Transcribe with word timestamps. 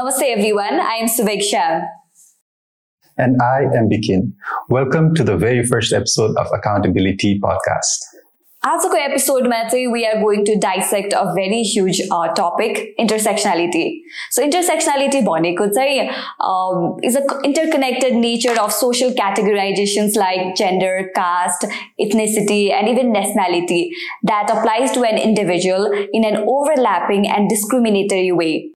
Namaste 0.00 0.34
everyone, 0.34 0.80
I 0.80 0.94
am 0.94 1.08
Suvek 1.08 1.42
And 3.18 3.36
I 3.42 3.64
am 3.76 3.90
Bikin. 3.90 4.32
Welcome 4.70 5.14
to 5.14 5.22
the 5.22 5.36
very 5.36 5.62
first 5.62 5.92
episode 5.92 6.34
of 6.38 6.46
Accountability 6.54 7.38
Podcast. 7.38 7.98
As 8.64 8.82
a 8.82 8.88
episode 8.98 9.46
method, 9.46 9.90
we 9.92 10.06
are 10.06 10.18
going 10.22 10.46
to 10.46 10.58
dissect 10.58 11.12
a 11.12 11.34
very 11.34 11.62
huge 11.62 12.00
uh, 12.10 12.28
topic, 12.32 12.96
intersectionality. 12.98 14.00
So 14.30 14.42
intersectionality 14.42 15.22
bonding 15.22 15.56
could 15.56 15.74
say 15.74 16.10
um, 16.40 16.96
is 17.02 17.14
an 17.16 17.26
interconnected 17.44 18.14
nature 18.14 18.58
of 18.58 18.72
social 18.72 19.10
categorizations 19.10 20.16
like 20.16 20.56
gender, 20.56 21.10
caste, 21.14 21.66
ethnicity, 22.00 22.72
and 22.72 22.88
even 22.88 23.12
nationality 23.12 23.90
that 24.22 24.48
applies 24.50 24.92
to 24.92 25.02
an 25.02 25.18
individual 25.18 25.92
in 26.14 26.24
an 26.24 26.44
overlapping 26.48 27.28
and 27.28 27.50
discriminatory 27.50 28.32
way. 28.32 28.70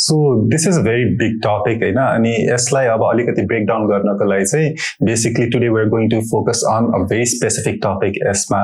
So 0.00 0.16
this 0.50 0.66
is 0.68 0.78
a 0.78 0.82
very 0.82 1.04
big 1.16 1.34
topic 1.44 1.82
होइन 1.82 1.96
अनि 2.00 2.30
यसलाई 2.42 2.86
अब 2.88 3.02
अलिकति 3.04 3.42
breakdown 3.46 3.86
गर्नको 3.88 4.24
लागि 4.24 4.44
चाहिँ 4.44 4.70
basically 5.04 5.46
today 5.50 5.68
we are 5.68 5.88
going 5.88 6.08
to 6.10 6.20
focus 6.30 6.62
on 6.68 6.86
a 6.94 7.02
very 7.04 7.26
specific 7.32 7.80
topic 7.82 8.14
यसमा 8.26 8.60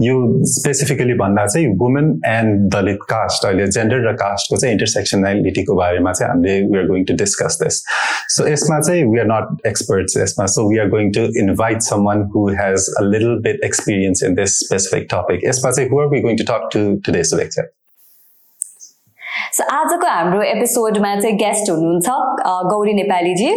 यो 0.00 0.16
स्पेसिफिकली 0.52 1.14
भन्दा 1.14 1.46
चाहिँ 1.46 1.68
वुमेन 1.78 2.10
एन्ड 2.26 2.68
दलित 2.74 3.06
कास्ट 3.10 3.46
अहिले 3.46 3.66
जेन्डर 3.68 4.08
र 4.08 4.12
कास्टको 4.16 4.56
चाहिँ 4.56 4.72
इन्टरसेक्सनालिटीको 4.72 5.76
बारेमा 5.76 6.12
चाहिँ 6.12 6.30
हामीले 6.30 6.58
we 6.66 6.78
are 6.78 6.86
going 6.88 7.04
to 7.04 7.14
discuss 7.14 7.58
this 7.62 7.82
so 8.36 8.46
यसमा 8.48 8.80
चाहिँ 8.80 9.04
वी 9.12 9.20
आर 9.20 9.26
नट 9.26 9.66
एक्सपर्ट्स 9.66 10.18
यसमा 10.18 10.46
so 10.56 10.68
we 10.70 10.78
are 10.78 10.88
going 10.88 11.12
to 11.12 11.24
invite 11.44 11.88
some 11.88 12.04
one 12.06 12.28
who 12.34 12.48
has 12.60 12.90
a 12.98 13.04
little 13.04 13.40
bit 13.48 13.64
experience 13.64 14.22
in 14.24 14.34
this 14.34 14.58
specific 14.58 15.08
topic 15.14 15.48
यसमा 15.48 15.70
चाहिँ 15.70 15.90
who 15.90 16.00
are 16.00 16.12
we 16.14 16.20
going 16.20 16.36
to 16.36 16.52
talk 16.52 16.68
to 16.72 16.84
today 17.06 17.24
Subeksha 17.24 17.66
so 19.52 19.64
आजको 19.74 20.06
हाम्रो 20.06 20.42
एपिसोडमा 20.42 21.14
चाहिँ 21.20 21.36
guest 21.38 21.70
हुनुहुन्छ 21.70 22.08
गौरी 22.70 22.92
नेपालीजी। 22.94 23.50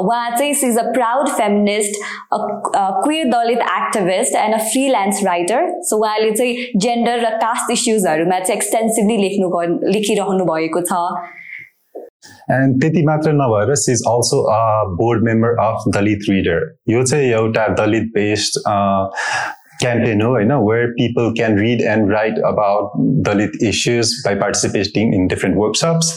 उहाँ 0.00 0.30
चाहिँ 0.36 0.54
she's 0.54 0.78
a 0.78 0.82
proud 0.92 1.28
feminist 1.28 2.00
queer 2.34 3.28
Dalit 3.32 3.58
activist 3.58 4.36
and 4.36 4.54
a 4.54 4.58
freelance 4.70 5.22
writer 5.24 5.70
so 5.90 5.96
उहाँले 5.98 6.30
चाहिँ 6.32 6.80
जेन्डर 6.80 7.20
र 7.26 7.30
कास्ट 7.38 7.72
इस्युजहरूमा 7.72 8.40
चाहिँ 8.40 8.56
एक्सटेन्सिभली 8.56 9.16
लेख्नु 9.18 9.46
लेखिरहनु 9.92 10.44
भएको 10.44 10.80
छ। 10.90 11.00
एन्ड 12.50 12.80
त्यति 12.80 13.02
मात्र 13.06 13.32
नभएर 13.32 13.74
she 13.76 13.92
is 13.92 14.02
also 14.08 14.42
a 14.52 14.60
board 14.98 15.24
member 15.24 15.64
of 15.64 15.84
Dalit 15.94 16.28
reader 16.28 16.70
यो 16.88 17.02
चाहिँ 17.02 17.32
एउटा 17.32 17.66
Dalit 17.80 18.12
based 18.14 18.60
Campaign 19.82 20.20
you 20.20 20.44
know 20.44 20.62
where 20.62 20.94
people 20.94 21.32
can 21.34 21.56
read 21.56 21.80
and 21.80 22.08
write 22.08 22.38
about 22.38 22.92
Dalit 23.28 23.60
issues 23.60 24.22
by 24.24 24.36
participating 24.36 25.12
in 25.12 25.26
different 25.26 25.56
workshops. 25.56 26.16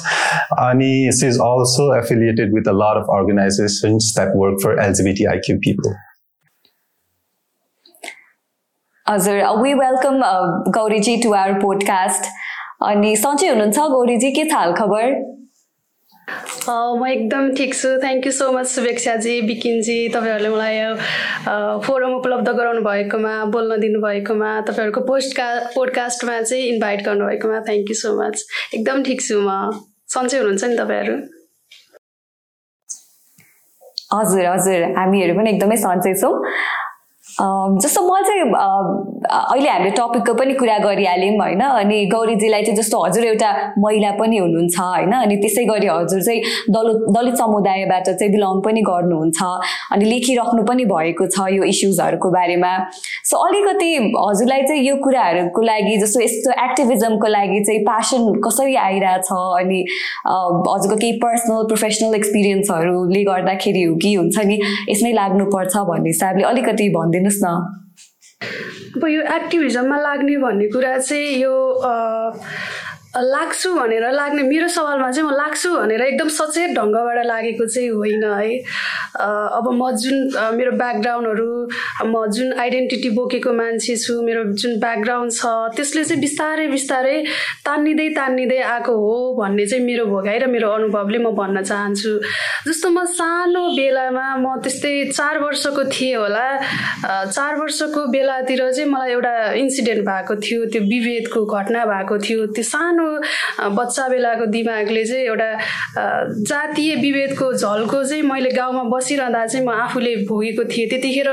Ani 0.61 1.07
is 1.07 1.39
also 1.39 1.91
affiliated 1.91 2.53
with 2.53 2.67
a 2.67 2.73
lot 2.73 2.97
of 2.97 3.09
organizations 3.09 4.13
that 4.13 4.35
work 4.35 4.61
for 4.61 4.75
LGBTIQ 4.75 5.61
people. 5.61 5.95
Uh, 9.07 9.59
we 9.61 9.75
welcome 9.75 10.21
uh, 10.23 10.63
welcome 10.63 10.71
Gauriji 10.71 11.21
to 11.21 11.33
our 11.33 11.59
podcast. 11.59 12.33
अनि 12.81 13.15
Sanjay, 13.15 13.49
हुनुहुन्छ 13.49 13.77
Gauriji 13.77 14.33
ki 14.35 14.43
thal 14.43 14.73
खबर 14.73 15.34
म 16.69 17.07
एकदम 17.07 17.49
ठिक 17.55 17.73
छु। 17.75 17.89
Thank 18.01 18.25
you 18.25 18.31
so 18.31 18.51
much 18.51 18.67
शुभेच्छाजी 18.67 19.33
बिकिनजी 19.47 19.97
तपाईँहरूले 20.13 20.49
मलाई 20.49 20.77
फोरम 21.85 22.13
उपलब्ध 22.15 22.49
गराउनु 22.59 22.81
भएकोमा 22.87 23.33
बोल्न 23.55 23.79
दिनुभएकोमा 23.81 24.49
तपाईँहरूको 24.69 25.01
पोस्टका 25.09 25.47
पोडकास्टमा 25.75 26.41
चाहिँ 26.41 26.63
इन्भाइट 26.73 27.05
गर्नुभएकोमा 27.05 27.59
थ्याङ्क 27.69 27.89
यू 27.89 27.95
सो 28.01 28.15
मच 28.21 28.45
एकदम 28.73 29.03
ठिक 29.09 29.21
छु 29.27 29.39
म। 29.41 29.49
सन्चै 30.13 30.37
हुनुहुन्छ 30.37 30.63
नि 30.63 30.75
तपाईँहरू? 30.77 31.15
हजुर 34.15 34.45
हजुर। 34.45 34.81
हामीहरू 34.97 35.37
पनि 35.37 35.49
एकदमै 35.53 35.77
सन्चै 35.85 36.13
छौँ। 36.21 36.33
जस्तो 37.83 38.01
म 38.01 38.21
चाहिँ 38.25 38.43
अहिले 39.25 39.69
हामीले 39.69 39.91
टपिकको 39.97 40.33
पनि 40.33 40.53
कुरा 40.53 40.77
गरिहाल्यौँ 40.79 41.35
होइन? 41.39 41.61
अनि 41.61 41.97
गौरीजीलाई 42.13 42.63
चाहिँ 42.63 42.77
जस्तो 42.77 43.03
हजुर 43.05 43.25
एउटा 43.25 43.51
महिला 43.79 44.11
पनि 44.19 44.37
हुनुहुन्छ 44.37 44.79
होइन? 44.79 45.11
अनि 45.11 45.35
त्यसै 45.43 45.65
गरी 45.65 45.87
हजुर 45.87 46.21
चाहिँ 46.21 46.41
दलित 46.69 47.01
दलित 47.17 47.35
समुदायबाट 47.35 48.09
चाहिँ 48.09 48.31
बिलङ 48.31 48.61
पनि 48.65 48.81
गर्नुहुन्छ 48.81 49.41
अनि 49.91 50.05
लेखिराख्नु 50.05 50.63
पनि 50.63 50.85
भएको 50.85 51.27
छ 51.27 51.47
यो 51.51 51.63
इस्युजहरूको 51.73 52.29
बारेमा। 52.31 52.71
सो 53.25 53.37
अलिकति 53.47 53.89
हजुरलाई 54.15 54.61
चाहिँ 54.63 54.83
यो 54.87 54.95
कुराहरूको 55.03 55.61
लागि 55.61 55.97
जस्तो 55.97 56.21
यस्तो 56.21 56.51
एक्टिभिजमको 56.63 57.27
लागि 57.27 57.63
चाहिँ 57.65 57.83
प्यासन 57.83 58.31
कसरी 58.47 58.75
आइरहेछ 58.85 59.31
अनि 59.33 59.79
हजुरको 60.27 60.95
केही 60.95 61.19
पर्सनल 61.25 61.67
प्रोफेसनल 61.67 62.15
एक्सपिरियन्सहरूले 62.15 63.23
गर्दाखेरि 63.23 63.83
हो 63.83 63.95
कि 63.95 64.13
हुन्छ 64.13 64.45
नि 64.45 64.59
यसमै 64.89 65.11
लाग्नुपर्छ 65.11 65.75
भन्ने 65.91 66.09
हिसाबले 66.09 66.43
अलिकति 66.43 66.89
भनिदिनु 66.89 67.13
दिनुहोस् 67.15 67.43
न। 67.43 67.84
अब 68.95 69.07
यो 69.07 69.21
एक्टिभिजममा 69.35 69.97
लाग्ने 69.99 70.37
भन्ने 70.37 70.67
कुरा 70.69 70.97
चाहिँ 70.99 71.35
यो 71.41 71.55
लाग्छु 73.15 73.73
भनेर 73.75 74.11
लाग्ने 74.11 74.43
मेरो 74.43 74.67
सवालमा 74.67 75.11
चाहिँ 75.11 75.29
म 75.29 75.33
लाग्छु 75.35 75.69
भनेर 75.75 76.01
एकदम 76.01 76.29
सचेत 76.29 76.69
ढङ्गबाट 76.77 77.25
लागेको 77.25 77.65
चाहिँ 77.65 77.89
होइन 77.89 78.23
है। 78.23 78.57
अब 79.57 79.65
म 79.71 79.91
जुन 79.95 80.17
मेरो 80.55 80.71
ब्याकग्राउन्डहरू 80.75 81.49
म 82.11 82.25
जुन 82.35 82.53
आइडेन्टिटी 82.59 83.09
बोकेको 83.15 83.53
मान्छे 83.55 83.95
छु 83.95 84.21
मेरो 84.21 84.43
जुन 84.59 84.79
ब्याकग्राउन्ड 84.79 85.31
छ 85.31 85.45
त्यसले 85.75 86.03
चाहिँ 86.03 86.21
बिस्तारै 86.21 86.67
बिस्तारै 86.67 87.15
तान्निँदै 87.65 88.09
तान्निँदै 88.19 88.59
आएको 88.75 88.93
हो 88.95 89.15
भन्ने 89.39 89.65
चाहिँ 89.65 89.85
मेरो 89.85 90.05
भोगाइ 90.11 90.37
र 90.39 90.47
मेरो 90.51 90.69
अनुभवले 90.71 91.19
म 91.23 91.31
भन्न 91.39 91.63
चाहन्छु। 91.63 92.11
जस्तो 92.67 92.89
म 92.89 93.05
सानो 93.15 93.63
बेलामा 93.79 94.27
म 94.43 94.59
त्यस्तै 94.59 94.93
चार 95.15 95.39
वर्षको 95.39 95.83
थिएँ 95.87 96.15
होला। 96.15 96.47
चार 97.31 97.55
वर्षको 97.55 98.05
बेलातिर 98.11 98.61
चाहिँ 98.71 98.89
मलाई 98.91 99.11
एउटा 99.11 99.33
इन्सिडेन्ट 99.63 100.01
भएको 100.03 100.35
थियो 100.43 100.65
त्यो 100.73 100.81
विभेदको 100.91 101.45
घटना 101.45 101.85
भएको 101.85 102.17
थियो। 102.19 102.45
त्यो 102.55 102.63
सानो 102.65 103.04
बच्चा 103.75 104.07
बेलाको 104.09 104.45
दिमागले 104.45 105.03
चाहिँ 105.05 105.23
एउटा 105.25 105.49
जातीय 106.49 106.95
विभेदको 106.95 107.51
झल्को 107.53 108.03
चाहिँ 108.03 108.23
मैले 108.23 108.49
गाउँमा 108.51 108.83
बसिरहँदा 108.95 109.45
चाहिँ 109.45 109.65
म 109.65 109.69
आफूले 109.69 110.15
भोगेको 110.29 110.63
थिएँ। 110.63 110.89
त्यतिखेर 110.89 111.29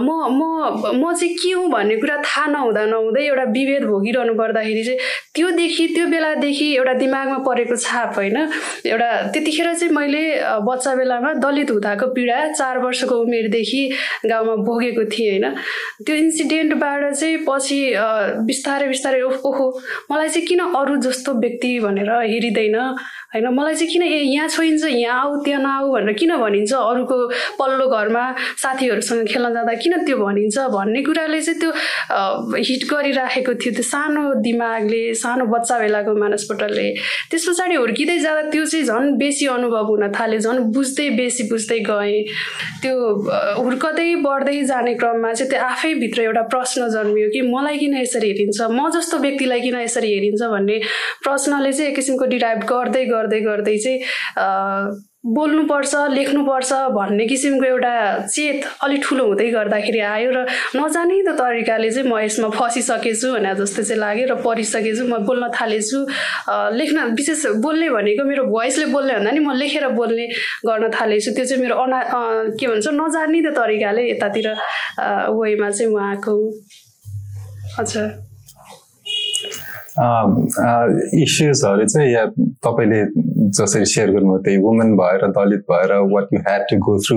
म 0.00 0.08
म 0.38 0.42
म 0.94 1.14
चाहिँ 1.14 1.34
के 1.36 1.52
हुँ 1.52 1.70
भन्ने 1.70 1.96
कुरा 1.96 2.16
थाहा 2.22 2.46
नहुँदा 2.46 2.84
नहुँदै 2.86 3.22
एउटा 3.26 3.44
विभेद 3.56 3.84
भोगिरहनु 3.86 4.34
पर्दाखेरि 4.34 4.84
चाहिँ 4.84 4.98
त्योदेखि 5.36 5.86
त्यो 5.94 6.06
बेलादेखि 6.08 6.66
एउटा 6.76 6.92
दिमागमा 7.02 7.38
परेको 7.46 7.76
छाप 7.76 8.14
होइन। 8.16 8.36
एउटा 8.88 9.10
त्यतिखेर 9.32 9.72
चाहिँ 9.74 9.92
मैले 9.94 10.24
बच्चा 10.64 10.94
बेलामा 10.96 11.32
दलित 11.44 11.70
हुँदाको 11.70 12.06
पीडा 12.16 12.38
चार 12.52 12.78
वर्षको 12.84 13.14
उमेरदेखि 13.22 13.82
गाउँमा 14.26 14.54
भोगेको 14.64 15.04
थिएँ 15.12 15.30
होइन। 15.30 15.54
त्यो 16.06 16.14
इन्सिडेन्टबाट 16.16 17.12
चाहिँ 17.12 17.36
पछि 17.48 17.80
बिस्तारै 18.48 18.86
बिस्तारै 18.88 19.20
ओहो 19.22 19.66
मलाई 20.10 20.28
चाहिँ 20.28 20.46
किन 20.48 20.60
अरू 20.72 20.96
जस्तो 21.04 21.32
व्यक्ति 21.44 21.78
भनेर 21.84 22.10
हेरिँदैन 22.32 22.76
होइन? 22.76 23.46
मलाई 23.52 23.74
चाहिँ 23.74 23.92
किन 23.92 24.02
ए 24.02 24.20
यहाँ 24.32 24.48
छोइन्छ 24.48 24.84
यहाँ 24.84 25.20
आऊ 25.20 25.42
त्यहाँ 25.44 25.60
नआऊ 25.62 25.92
भनेर 25.92 26.12
किन 26.16 26.36
भनिन्छ? 26.36 26.72
अरूको 26.72 27.16
पल्लो 27.60 27.86
घरमा 27.88 28.24
साथीहरूसँग 28.62 29.26
खेल्न 29.28 29.52
जाँदा 29.54 29.74
किन 29.82 30.04
त्यो 30.06 30.16
भनिन्छ? 30.16 30.58
भन्ने 30.72 31.02
कुराले 31.02 31.40
चाहिँ 31.42 31.60
त्यो 31.60 31.70
हिट 32.68 32.82
गरिराखेको 32.90 33.54
थियो। 33.60 33.72
त्यो 33.76 33.82
सानो 33.82 34.22
दिमागले 34.40 35.02
सानो 35.26 35.44
बच्चा 35.54 35.78
बेलाको 35.78 36.14
मानसपटलले 36.22 36.88
त्यस 37.30 37.48
पछाडि 37.48 37.74
हुर्किँदै 37.74 38.18
जाँदा 38.18 38.42
त्यो 38.50 38.64
चाहिँ 38.72 38.84
झन् 38.86 39.16
बेसी 39.18 39.46
अनुभव 39.56 39.84
हुन 39.90 40.08
थाल्यो 40.14 40.40
झन् 40.40 40.60
बुझ्दै 40.74 41.08
बेसी 41.18 41.48
बुझ्दै 41.50 41.78
गएँ। 41.90 42.22
त्यो 42.82 42.94
हुर्कदै 43.62 44.08
बढ्दै 44.26 44.62
जाने 44.70 44.94
क्रममा 45.00 45.32
चाहिँ 45.32 45.50
त्यो 45.50 45.60
आफैभित्र 45.66 46.22
एउटा 46.22 46.42
प्रश्न 46.54 46.88
जन्मियो 46.94 47.28
कि 47.32 47.40
मलाई 47.48 47.78
किन 47.78 47.96
यसरी 47.96 48.28
हेरिन्छ 48.28 48.60
म 48.70 48.88
जस्तो 48.96 49.18
व्यक्तिलाई 49.18 49.60
किन 49.60 49.76
यसरी 49.80 50.12
हेरिन्छ 50.14 50.42
भन्ने 50.54 50.78
प्रश्नले 51.24 51.72
चाहिँ 51.72 51.90
एक 51.90 51.96
किसिमको 51.96 52.24
डिराइभ 52.34 52.64
गर्दै 52.72 53.04
गर्दै 53.06 53.40
गर्दै 53.48 53.76
चाहिँ 53.84 53.98
बोल्नुपर्छ 55.26 55.94
लेख्नुपर्छ 56.10 56.72
भन्ने 56.94 57.24
किसिमको 57.26 57.64
एउटा 57.66 57.94
चेत 58.30 58.64
अलिक 58.84 59.00
ठुलो 59.02 59.24
हुँदै 59.26 59.48
गर्दाखेरि 59.50 60.00
आयो 60.00 60.30
र 60.30 60.46
नजाने 60.78 61.16
तरिकाले 61.26 61.90
चाहिँ 61.90 62.08
म 62.10 62.18
यसमा 62.22 62.48
फसिसकेछु 62.54 63.32
भने 63.34 63.54
जस्तो 63.58 63.82
चाहिँ 63.82 64.00
लाग्यो 64.00 64.26
र 64.30 64.34
पढिसकेछु 64.46 65.02
म 65.10 65.18
बोल्न 65.26 65.50
थालेछु। 65.50 65.98
लेख्न 66.78 66.98
विशेष 67.18 67.46
बोल्ने 67.58 67.88
भनेको 67.90 68.22
मेरो 68.22 68.44
भोइसले 68.54 68.86
बोल्ने 68.94 69.14
भन्दा 69.18 69.30
नि 69.34 69.40
म 69.42 69.50
लेखेर 69.58 69.88
बोल्ने 69.98 70.26
गर्न 70.62 70.90
थालेछु। 70.94 71.34
त्यो 71.34 71.44
चाहिँ 71.44 71.62
मेरो 71.62 71.74
अना 71.74 71.98
के 72.54 72.66
भन्छ 72.70 72.86
नजान्ने 72.94 73.40
त 73.42 73.48
तरिकाले 73.58 74.02
यतातिर 74.10 74.46
वेमा 75.34 75.70
चाहिँ 75.70 75.90
आएको 76.06 76.34
हजुर। 77.78 78.25
इस्युजहरू 79.98 81.84
चाहिँ 81.86 82.12
या 82.12 82.24
तपाईँले 82.64 83.00
जसरी 83.58 83.84
सेयर 83.84 84.10
गर्नुभयो 84.10 84.38
त्यही 84.44 84.56
वुमेन 84.62 84.92
भएर 84.96 85.26
दलित 85.36 85.60
भएर 85.70 85.92
what 86.12 86.34
you 86.34 86.40
had 86.48 86.62
to 86.70 86.76
go 86.86 86.96
through 87.06 87.16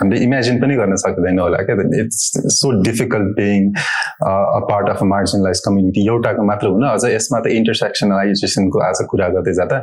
हामीले 0.00 0.20
इमेजिन 0.24 0.60
पनि 0.62 0.74
गर्न 0.76 0.96
सक्दैन 1.04 1.38
होला 1.38 1.58
क्या 1.68 1.76
it's 2.00 2.20
so 2.56 2.70
difficult 2.82 3.30
being 3.38 3.70
a 3.72 4.60
part 4.70 4.88
of 4.88 5.02
a 5.02 5.06
marginalize 5.12 5.60
community 5.66 6.06
एउटाको 6.06 6.42
मात्र 6.50 6.72
हुन 6.74 6.84
अझ 6.88 7.04
यसमा 7.12 7.40
त 7.40 7.54
इन्टरसेक्सनलाइजेसनको 7.60 8.82
आज 8.88 9.02
कुरा 9.10 9.28
गर्दै 9.36 9.54
जाँदा 9.60 9.78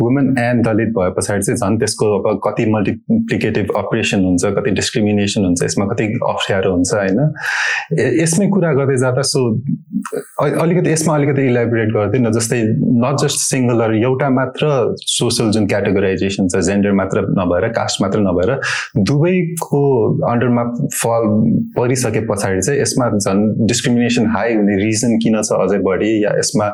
वुमेन 0.00 0.34
एन्ड 0.44 0.66
दलित 0.68 0.94
भए 0.98 1.10
पछाडि 1.18 1.42
चाहिँ 1.42 1.58
झन् 1.58 1.78
त्यसको 1.78 2.10
अब 2.18 2.40
कति 2.46 2.66
मल्टिप्लिकेटिभ 2.76 3.76
अपरेसन 3.76 4.24
हुन्छ 4.24 4.54
कति 4.58 4.70
डिस्क्रिमिनेसन 4.80 5.44
हुन्छ 5.44 5.62
यसमा 5.64 5.86
कति 5.92 6.08
अप्ठ्यारो 6.30 6.72
हुन्छ 6.72 6.94
होइन? 6.94 7.20
यसमै 8.22 8.48
कुरा 8.56 8.72
गर्दै 8.80 8.96
जाँदा 9.04 9.22
सो 9.34 9.44
अलिकति 10.64 10.92
यसमा 10.92 11.14
अलिकति 11.14 11.48
इलेबोरेट 11.74 11.92
गरिदिनु 11.94 12.30
जस्तै 12.36 12.60
नट 13.04 13.22
जस्ट 13.22 13.38
सिङ्गलर 13.40 13.94
एउटा 13.96 14.28
मात्र 14.38 14.70
सोसल 15.14 15.50
जुन 15.56 15.66
क्याटेगोराइजेसन 15.66 16.48
छ 16.48 16.60
जेन्डर 16.68 16.92
मात्र 17.00 17.22
नभएर 17.38 17.68
कास्ट 17.78 18.02
मात्र 18.02 18.20
नभएर 18.26 18.52
दुवैको 19.10 19.82
अन्डरमा 20.32 20.64
फल 20.96 21.28
परिसके 21.78 22.20
पछाडि 22.30 22.60
चाहिँ 22.60 22.80
यसमा 22.80 23.08
झन् 23.18 23.42
डिस्क्रिमिनेसन 23.72 24.30
हाई 24.36 24.54
हुने 24.54 24.76
रिजन 24.84 25.18
किन 25.24 25.40
छ 25.42 25.60
अझै 25.66 25.78
बढी 25.88 26.12
या 26.24 26.36
यसमा 26.38 26.70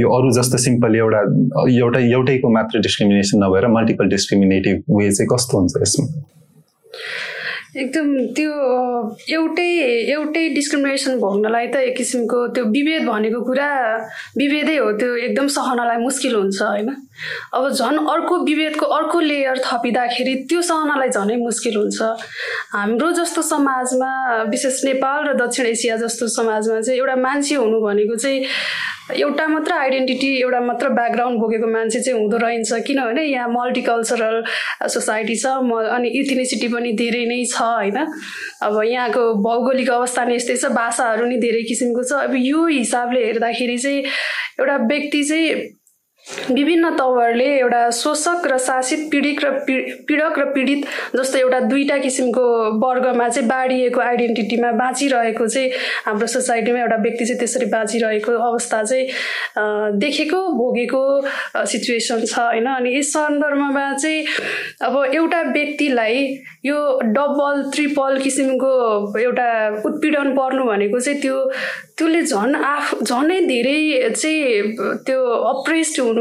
यो 0.00 0.16
अरू 0.18 0.30
जस्तो 0.40 0.62
सिम्पल 0.66 1.00
एउटा 1.02 1.22
एउटा 1.66 2.04
एउटैको 2.08 2.54
मात्र 2.58 2.84
डिस्क्रिमिनेसन 2.88 3.44
नभएर 3.44 3.68
मल्टिपल 3.78 4.16
डिस्क्रिमिनेटिभ 4.16 4.98
वे 4.98 5.10
चाहिँ 5.12 5.28
कस्तो 5.34 5.58
हुन्छ 5.58 5.86
यसमा? 5.86 6.06
एकदम 7.76 8.10
त्यो 8.36 8.50
एउटै 9.36 9.68
एउटै 10.14 10.42
डिस्क्रिमिनेसन 10.54 11.18
भोग्नलाई 11.18 11.66
त 11.66 11.76
एक 11.88 11.96
किसिमको 11.96 12.46
त्यो 12.54 12.64
विभेद 12.76 13.02
भनेको 13.08 13.40
कुरा 13.48 13.70
विभेदै 14.38 14.76
हो 14.76 14.92
त्यो 15.00 15.16
एकदम 15.16 15.46
सहनलाई 15.56 15.96
मुस्किल 16.06 16.34
हुन्छ 16.34 16.62
होइन? 16.62 16.90
अब 17.54 17.68
झन् 17.70 17.98
अर्को 18.10 18.38
विभेदको 18.44 18.86
अर्को 18.86 19.20
लेयर 19.20 19.58
थपिँदाखेरि 19.64 20.34
त्यो 20.48 20.62
सहनलाई 20.62 21.08
झनै 21.08 21.36
मुस्किल 21.36 21.76
हुन्छ। 21.76 22.02
हाम्रो 22.72 23.10
जस्तो 23.12 23.42
समाजमा 23.42 24.10
विशेष 24.50 24.84
नेपाल 24.84 25.28
र 25.28 25.34
दक्षिण 25.36 25.66
एसिया 25.66 25.96
जस्तो 25.96 26.28
समाजमा 26.28 26.80
चाहिँ 26.80 26.98
एउटा 26.98 27.16
मान्छे 27.16 27.54
हुनु 27.54 27.80
भनेको 27.80 28.16
चाहिँ 28.16 28.44
एउटा 29.20 29.46
मात्र 29.46 29.72
आइडेन्टिटी 29.72 30.28
एउटा 30.40 30.60
मात्र 30.60 30.88
ब्याकग्राउन्ड 30.88 31.40
बोकेको 31.40 31.66
मान्छे 31.72 32.00
चाहिँ 32.00 32.20
हुँदो 32.20 32.36
रहन्छ 32.36 32.72
किनभने 32.86 33.24
यहाँ 33.24 33.48
मल्टिकल्चरल 33.52 34.42
सोसाइटी 34.88 35.36
छ 35.36 35.46
म 35.62 35.80
अनि 35.96 36.08
इथिनिसिटी 36.20 36.68
पनि 36.68 36.92
धेरै 36.98 37.24
नै 37.28 37.44
छ 37.44 37.60
होइन? 37.60 37.98
अब 38.62 38.80
यहाँको 38.84 39.22
भौगोलिक 39.44 39.90
अवस्था 39.90 40.24
नै 40.24 40.34
यस्तै 40.36 40.56
छ 40.56 40.72
भाषाहरू 40.72 41.26
नि 41.26 41.36
धेरै 41.38 41.62
किसिमको 41.68 42.02
छ। 42.02 42.12
अब 42.26 42.34
यो 42.34 42.66
हिसाबले 42.66 43.24
हेर्दाखेरि 43.24 43.78
चाहिँ 43.78 44.02
एउटा 44.60 44.76
व्यक्ति 44.88 45.22
चाहिँ 45.24 45.48
विभिन्न 46.24 46.90
तवरले 46.96 47.44
एउटा 47.44 47.90
शोषक 47.90 48.46
र 48.46 48.56
शासित 48.58 48.98
पीडित 49.12 49.44
र 49.44 49.50
पीडक 50.08 50.38
र 50.38 50.44
पीडित 50.44 50.84
जस्तो 51.16 51.38
एउटा 51.38 51.58
दुईवटा 51.60 51.96
किसिमको 51.98 52.44
वर्गमा 52.80 53.28
चाहिँ 53.28 53.48
बाँडिएको 53.48 54.00
आइडेन्टिटीमा 54.00 54.70
बाँचिरहेको 54.72 55.46
चाहिँ 55.46 55.70
हाम्रो 56.04 56.26
सोसाइटीमा 56.26 56.80
एउटा 56.80 56.96
व्यक्ति 56.96 57.24
चाहिँ 57.24 57.38
त्यसरी 57.38 57.66
बाँचिरहेको 57.66 58.32
अवस्था 58.32 58.82
चाहिँ 58.82 59.98
देखेको 60.00 60.40
भोगेको 60.48 61.04
सिचुएसन 61.66 62.24
छ 62.24 62.38
होइन? 62.38 62.66
अनि 62.66 62.96
यस 62.98 63.12
सन्दर्भमा 63.12 63.92
चाहिँ 63.92 64.24
अब 64.80 64.96
एउटा 65.14 65.42
व्यक्तिलाई 65.42 66.24
यो 66.64 66.78
डबल 67.04 67.70
ट्रिपल 67.74 68.18
किसिमको 68.20 68.72
एउटा 69.20 69.48
उत्पीडन 69.84 70.32
पर्नु 70.32 70.64
भनेको 70.64 71.00
चाहिँ 71.00 71.20
त्यो 71.20 71.44
त्यसले 71.98 72.22
झन् 72.22 72.54
आफ 72.64 73.02
झनै 73.02 73.40
धेरै 73.46 74.10
चाहिँ 74.10 74.72
त्यो 75.06 75.20
अप्रेस्ड 75.52 76.13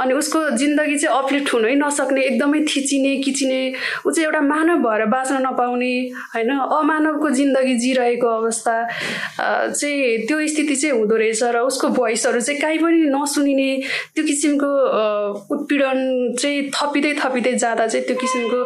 अनि 0.00 0.12
उसको 0.14 0.40
जिन्दगी 0.56 0.96
चाहिँ 0.98 1.18
अपलिफ्ट 1.18 1.52
हुनै 1.54 1.74
नसक्ने 1.82 2.22
एकदमै 2.24 2.60
थिचिने 2.70 3.16
किचिने 3.24 3.60
ऊ 4.06 4.10
चाहिँ 4.10 4.26
एउटा 4.26 4.40
मानव 4.40 4.78
भएर 4.86 5.04
बाँच्न 5.14 5.36
नपाउने 5.46 5.92
होइन? 6.34 6.50
अमानवको 6.80 7.30
जिन्दगी 7.30 7.74
जिरहेको 7.78 8.28
अवस्था 8.40 8.76
चाहिँ 9.70 10.26
त्यो 10.26 10.46
स्थिति 10.46 10.76
चाहिँ 10.76 10.98
हुँदो 10.98 11.16
रहेछ 11.16 11.42
र 11.42 11.58
उसको 11.70 11.88
भोइसहरू 11.98 12.40
चाहिँ 12.40 12.60
काहीँ 12.60 12.78
पनि 12.78 12.98
नसुनिने 13.14 13.70
त्यो 14.14 14.24
किसिमको 14.24 14.70
उत्पीडन 15.54 15.98
चाहिँ 16.40 16.70
थपिँदै 16.76 17.12
थपिँदै 17.20 17.54
जाँदा 17.64 17.86
चाहिँ 17.86 18.06
त्यो 18.06 18.16
किसिमको 18.20 18.60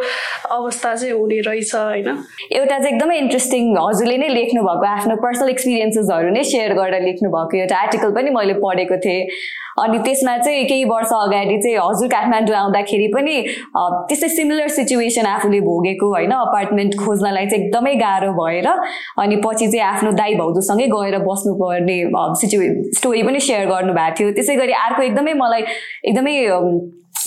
अवस्था 0.57 0.95
चाहिँ 0.95 1.15
हुने 1.15 1.41
रहेछ 1.49 1.75
होइन? 1.75 2.09
एउटा 2.53 2.79
चाहिँ 2.79 2.95
एकदमै 2.95 3.19
इन्ट्रेस्टिङ 3.19 3.77
हजुरले 3.79 4.17
नै 4.19 4.29
लेख्नु 4.29 4.63
भएको 4.63 4.87
आफ्नो 4.87 5.17
पर्सनल 5.25 5.49
एक्सपिरियन्सेसहरू 5.51 6.31
नै 6.37 6.43
सेयर 6.45 6.73
गरेर 6.75 7.03
लेख्नु 7.03 7.31
भएको 7.31 7.57
एउटा 7.61 7.77
आर्टिकल 7.81 8.11
पनि 8.15 8.31
मैले 8.31 8.55
पढेको 8.65 8.97
थिएँ। 9.05 9.27
अनि 9.85 9.99
त्यसमा 10.05 10.37
चाहिँ 10.39 10.65
केही 10.67 10.85
वर्ष 10.85 11.13
अगाडि 11.15 11.57
चाहिँ 11.63 11.77
हजुर 11.79 12.09
काठमाडौँ 12.09 12.57
आउँदाखेरि 12.57 13.07
पनि 13.15 13.37
त्यस्तै 14.09 14.29
सिमिलर 14.29 14.69
सिचुएसन 14.77 15.27
आफूले 15.27 15.61
भोगेको 15.61 16.09
होइन 16.15 16.33
अपार्टमेन्ट 16.33 16.99
खोज्नलाई 16.99 17.47
चाहिँ 17.47 17.65
एकदमै 17.65 17.95
गाह्रो 18.05 18.33
भएर 18.41 18.69
अनि 19.25 19.37
पछि 19.45 19.67
चाहिँ 19.67 19.85
आफ्नो 19.87 20.13
दाई 20.13 20.35
भाउजूसँगै 20.35 20.87
गएर 20.95 21.19
बस्नुपर्ने 21.27 21.99
सिचुए 22.41 22.69
स्टोरी 22.99 23.23
पनि 23.23 23.41
सेयर 23.41 23.67
गर्नुभएको 23.67 24.15
थियो। 24.19 24.33
त्यसै 24.39 24.57
गरी 24.57 24.73
अर्को 24.87 25.03
एकदमै 25.03 25.35
मलाई 25.43 25.63
एकदमै 26.05 26.35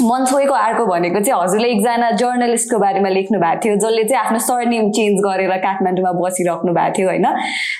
मन 0.01 0.25
छोएको 0.25 0.53
अर्को 0.53 0.85
भनेको 0.85 1.19
चाहिँ 1.19 1.41
हजुरले 1.41 1.67
एकजना 1.69 2.09
जर्नलिस्टको 2.17 2.77
बारेमा 2.79 3.09
लेख्नु 3.09 3.39
भएको 3.39 3.59
थियो 3.63 3.75
जसले 3.75 4.03
चाहिँ 4.03 4.25
आफ्नो 4.25 4.39
सरनेम 4.39 4.89
चेन्ज 4.89 5.19
गरेर 5.21 5.51
काठमाडौँमा 5.65 6.11
बसिराख्नु 6.17 6.73
भएको 6.73 6.93
थियो 6.97 7.07
होइन? 7.09 7.27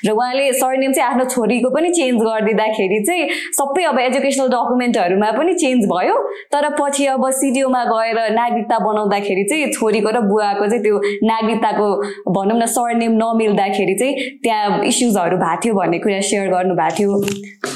र 0.05 0.11
उहाँले 0.11 0.51
सरनेम 0.53 0.93
चाहिँ 0.93 1.09
आफ्नो 1.09 1.25
छोरीको 1.25 1.69
पनि 1.69 1.89
चेन्ज 1.89 2.21
गरिदिँदाखेरि 2.21 2.99
चाहिँ 3.07 3.29
सबै 3.57 3.83
अब 3.83 3.99
एजुकेसनल 3.99 4.47
डकुमेन्टहरूमा 4.53 5.31
पनि 5.31 5.53
चेन्ज 5.55 5.85
भयो। 5.89 6.15
तर 6.53 6.69
पछि 6.79 7.05
अब 7.17 7.29
सिडिओमा 7.33 7.83
गएर 7.85 8.19
नागरिकता 8.37 8.79
बनाउँदाखेरि 8.79 9.43
चाहिँ 9.49 9.71
छोरीको 9.73 10.09
र 10.09 10.21
बुवाको 10.29 10.67
चाहिँ 10.69 10.83
त्यो 10.83 11.01
नागरिकताको 11.25 11.87
भनौँ 12.29 12.57
न 12.61 12.65
सरनेम 12.77 13.17
नमिल्दाखेरि 13.23 13.95
चाहिँ 13.99 14.13
त्यहाँ 14.43 14.83
इस्युजहरू 14.85 15.37
भएको 15.37 15.61
थियो 15.65 15.73
भन्ने 15.73 15.99
कुरा 15.99 16.21
सेयर 16.29 16.53
गर्नुभएको 16.53 16.95
थियो। 16.99 17.72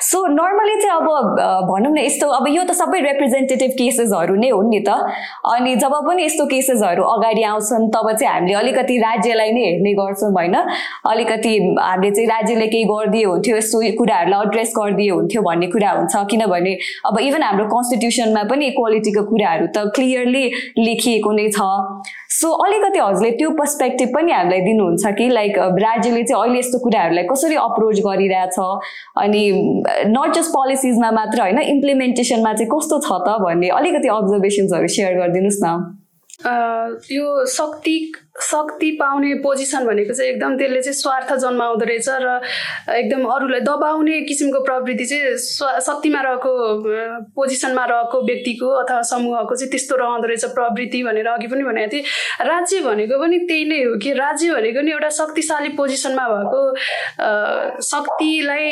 सो 0.00 0.26
नर्मली 0.26 0.80
चाहिँ 0.80 0.96
अब 0.96 1.08
भनौँ 1.68 1.92
न 1.92 1.98
यस्तो 1.98 2.28
अब 2.28 2.48
यो 2.48 2.62
त 2.64 2.72
सबै 2.76 3.00
रिप्रेजेन्टेटिभ 3.00 3.70
केसेसहरू 3.78 4.34
नै 4.36 4.50
हुन् 4.50 4.68
नि 4.70 4.80
त। 4.88 4.90
अनि 5.46 5.74
जब 5.76 5.94
पनि 6.06 6.24
यस्तो 6.24 6.46
केसेसहरू 6.46 7.02
अगाडि 7.04 7.42
आउँछन् 7.42 7.88
तब 7.94 8.10
चाहिँ 8.12 8.32
हामीले 8.32 8.54
अलिकति 8.56 8.96
राज्यलाई 8.98 9.50
नै 9.52 9.62
हेर्ने 9.66 9.92
गर्छौँ 10.00 10.30
होइन? 10.32 10.56
अलिकति 11.06 11.54
हामीले 11.80 12.10
चाहिँ 12.10 12.28
राज्यले 12.28 12.66
केही 12.66 12.84
गरिदिए 12.84 13.24
हुन्थ्यो 13.24 13.56
यस्तो 13.56 13.78
कुराहरूलाई 13.98 14.46
एड्रेस 14.46 14.72
गरिदिए 14.78 15.10
हुन्थ्यो 15.10 15.42
भन्ने 15.42 15.66
कुरा 15.74 15.90
हुन्छ। 15.90 16.14
किनभने 16.30 16.72
अब 17.06 17.18
इभन 17.20 17.42
हाम्रो 17.42 17.66
कन्स्टिट्युसनमा 17.74 18.42
पनि 18.50 18.66
इक्वालिटीको 18.66 19.22
कुराहरू 19.30 19.66
त 19.76 19.90
क्लियरली 19.96 20.44
लेखिएको 20.78 21.32
नै 21.32 21.48
छ। 21.50 21.60
सो 22.36 22.50
अलिकति 22.64 22.98
हजुरले 22.98 23.30
त्यो 23.40 23.50
पर्सपेक्टिभ 23.58 24.08
पनि 24.14 24.32
हामीलाई 24.32 24.60
दिनुहुन्छ 24.60 25.12
कि 25.18 25.28
लाइक 25.28 25.58
राज्यले 25.84 26.22
चाहिँ 26.22 26.42
अहिले 26.42 26.58
यस्तो 26.58 26.78
कुराहरूलाई 26.78 27.24
कसरी 27.32 27.56
अप्रोच 27.56 28.00
गरिरहेछ? 28.06 28.58
अनि 29.18 29.42
नट 30.12 30.34
जस्ट 30.34 30.50
पोलिसिजमा 30.52 31.10
मात्र 31.20 31.40
होइन 31.40 31.58
इम्प्लिमेन्टेसनमा 31.58 32.52
चाहिँ 32.52 32.70
कस्तो 32.74 32.98
छ 33.06 33.20
त 33.26 33.38
भन्ने 33.44 33.68
अलिकति 33.78 34.08
अब्जर्भेसन्सहरू 34.16 34.88
सेयर 34.96 35.18
गरिदिनुहोस् 35.20 35.62
न। 35.64 35.76
यो 37.10 37.26
शक्ति 37.48 37.96
शक्ति 38.42 38.90
पाउने 39.00 39.34
पोजिसन 39.42 39.84
भनेको 39.86 40.12
चाहिँ 40.14 40.30
एकदम 40.30 40.56
त्यसले 40.58 40.80
चाहिँ 40.82 40.94
स्वार्थ 40.94 41.32
जन्माउँदो 41.42 41.84
रहेछ 41.84 42.08
र 42.08 42.40
एकदम 42.94 43.24
अरूलाई 43.26 43.60
दबाउने 43.60 44.20
किसिमको 44.28 44.60
प्रवृत्ति 44.64 45.04
चाहिँ 45.04 45.36
स्व 45.36 45.78
शक्तिमा 45.86 46.20
रहेको 46.20 46.52
पोजिसनमा 47.36 47.84
रहेको 47.84 48.20
व्यक्तिको 48.26 48.68
अथवा 48.82 49.02
समूहको 49.10 49.56
चाहिँ 49.56 49.70
त्यस्तो 49.70 49.96
रहँदो 49.96 50.28
रहेछ 50.28 50.44
प्रवृत्ति 50.54 51.02
भनेर 51.04 51.26
अघि 51.26 51.46
पनि 51.46 51.64
भनेको 51.64 51.92
थिएँ। 51.92 52.04
राज्य 52.46 52.80
भनेको 52.80 53.18
पनि 53.20 53.38
त्यही 53.48 53.64
नै 53.64 53.82
हो 53.82 53.96
कि 54.02 54.12
राज्य 54.12 54.52
भनेको 54.54 54.80
नि 54.80 54.90
एउटा 54.92 55.10
शक्तिशाली 55.16 55.68
पोजिसनमा 55.76 56.26
भएको 56.28 56.62
शक्तिलाई 57.82 58.70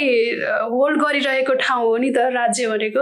होल्ड 0.71 1.01
गरिरहेको 1.03 1.55
ठाउँ 1.63 1.85
हो 1.85 1.97
नि 1.97 2.11
त 2.11 2.29
राज्य 2.37 2.69
भनेको। 2.69 3.01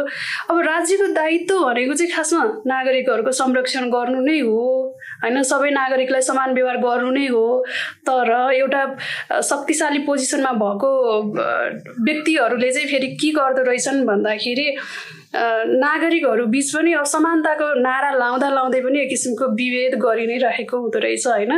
अब 0.50 0.60
राज्यको 0.60 1.06
दायित्व 1.12 1.58
भनेको 1.64 1.94
चाहिँ 1.94 2.12
खासमा 2.12 2.44
नागरिकहरूको 2.66 3.32
संरक्षण 3.32 3.90
गर्नु 3.90 4.20
नै 4.20 4.38
हो। 4.40 4.62
होइन 5.22 5.42
सबै 5.42 5.70
नागरिकलाई 5.70 6.22
समान 6.22 6.51
व्यवहार 6.54 6.76
गर्नु 6.84 7.10
नै 7.10 7.26
हो। 7.26 7.46
तर 8.08 8.30
एउटा 8.52 8.82
शक्तिशाली 9.40 9.98
पोजिसनमा 10.06 10.52
भएको 10.62 10.90
व्यक्तिहरूले 12.04 12.70
चाहिँ 12.72 12.88
फेरि 12.88 13.08
के 13.16 13.30
गर्दो 13.32 13.62
रहेछन् 13.70 14.06
भन्दाखेरि 14.06 14.68
नागरिकहरू 15.32 16.44
बिच 16.52 16.70
पनि 16.76 16.92
अब 16.92 17.04
समानताको 17.08 17.66
नारा 17.80 18.10
लाउँदा 18.14 18.48
लाउँदै 18.52 18.80
पनि 18.84 19.00
एक 19.00 19.08
किसिमको 19.08 19.46
विभेद 19.56 19.94
गरि 20.00 20.26
नै 20.26 20.36
रहेको 20.38 20.76
हुँदो 20.78 20.98
रहेछ 20.98 21.26
होइन? 21.26 21.52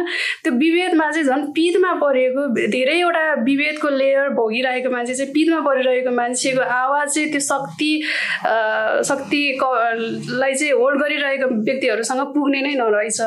त्यो 0.45 0.53
विभेदमा 0.63 1.11
चाहिँ 1.11 1.27
झन् 1.27 1.47
पिदमा 1.51 1.93
परेको 1.99 2.47
धेरैवटा 2.71 3.25
विभेदको 3.43 3.89
लेयर 3.89 4.29
भोगिरहेको 4.39 4.91
मान्छे 4.91 5.15
चाहिँ 5.15 5.33
पिदमा 5.35 5.61
परिरहेको 5.67 6.11
मान्छेको 6.15 6.63
आवाज 6.63 7.09
चाहिँ 7.15 7.31
त्यो 7.31 7.41
शक्ति 7.51 7.91
शक्तिलाई 9.11 10.55
चाहिँ 10.55 10.73
होल्ड 10.73 11.03
गरिरहेको 11.03 11.47
व्यक्तिहरूसँग 11.67 12.23
पुग्ने 12.35 12.61
नै 12.63 12.75
नरहेछ। 12.79 13.21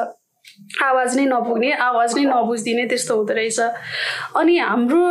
आवाज 0.83 1.15
नै 1.17 1.25
नपुग्ने 1.25 1.71
आवाज 1.71 2.15
नै 2.17 2.23
नबुझिदिने 2.25 2.85
त्यस्तो 2.87 3.15
हुँदो 3.15 3.33
रहेछ। 3.33 3.59
अनि 4.35 4.57
हाम्रो 4.57 5.03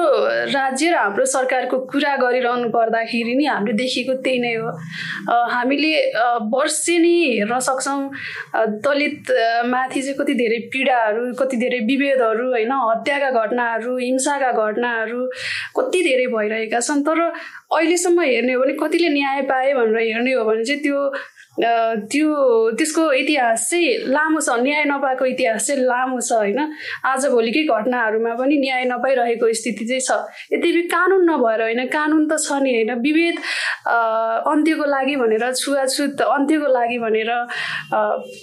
राज्य 0.53 0.91
र 0.91 0.97
हाम्रो 0.97 1.25
सरकारको 1.25 1.79
कुरा 1.93 2.15
गरिरहनु 2.17 2.69
पर्दाखेरि 2.71 3.35
नि 3.35 3.45
हामीले 3.47 3.77
देखेको 3.77 4.15
त्यही 4.25 4.39
नै 4.41 4.55
हो। 4.55 4.71
हामीले 5.55 5.93
वर्षेनी 6.53 7.15
हेर्न 7.39 7.59
सक्छौँ। 7.69 8.01
दलित 8.85 9.33
माथि 9.73 10.03
चाहिँ 10.03 10.17
कति 10.19 10.35
धेरै 10.35 10.59
पीडाहरू 10.73 11.23
कति 11.41 11.57
धेरै 11.57 11.79
विभेदहरू 11.89 12.47
होइन 12.51 12.73
हत्याका 12.73 13.31
घटनाहरू 13.31 13.97
हिंसाका 13.99 14.51
घटनाहरू 14.53 15.21
कति 15.77 16.03
धेरै 16.03 16.27
भइरहेका 16.37 16.81
छन्। 16.81 17.03
तर 17.07 17.21
अहिलेसम्म 17.21 18.21
हेर्ने 18.23 18.53
हो 18.53 18.63
भने 18.63 18.75
कतिले 18.83 19.09
न्याय 19.09 19.43
पाए 19.51 19.73
भनेर 19.75 19.99
हेर्ने 20.01 20.33
हो 20.33 20.45
भने 20.45 20.65
चाहिँ 20.65 20.83
त्यो 20.83 21.01
त्यो 21.57 22.29
त्यसको 22.77 23.03
इतिहास 23.13 23.69
चाहिँ 23.71 24.13
लामो 24.13 24.41
छ 24.41 24.61
न्याय 24.61 24.85
नपाएको 24.85 25.25
इतिहास 25.27 25.67
चाहिँ 25.67 25.83
लामो 25.83 26.21
छ 26.21 26.33
होइन? 26.33 26.61
आजभोलिकै 27.05 27.63
घटनाहरूमा 27.65 28.35
पनि 28.37 28.57
न्याय 28.61 28.85
नपाइरहेको 28.93 29.53
स्थिति 29.53 29.85
चाहिँ 29.89 30.01
छ। 30.01 30.11
यद्यपि 30.53 30.83
कानुन 30.93 31.25
नभएर 31.31 31.61
होइन? 31.63 31.81
कानुन 31.89 32.29
त 32.29 32.37
छ 32.37 32.61
नि 32.61 32.75
होइन? 32.77 32.93
विभेद 33.01 33.37
अन्त्यको 34.53 34.85
लागि 34.85 35.17
भनेर 35.17 35.45
छुवाछुत 35.55 36.21
अन्त्यको 36.21 36.69
लागि 36.77 36.99
भनेर 36.99 37.31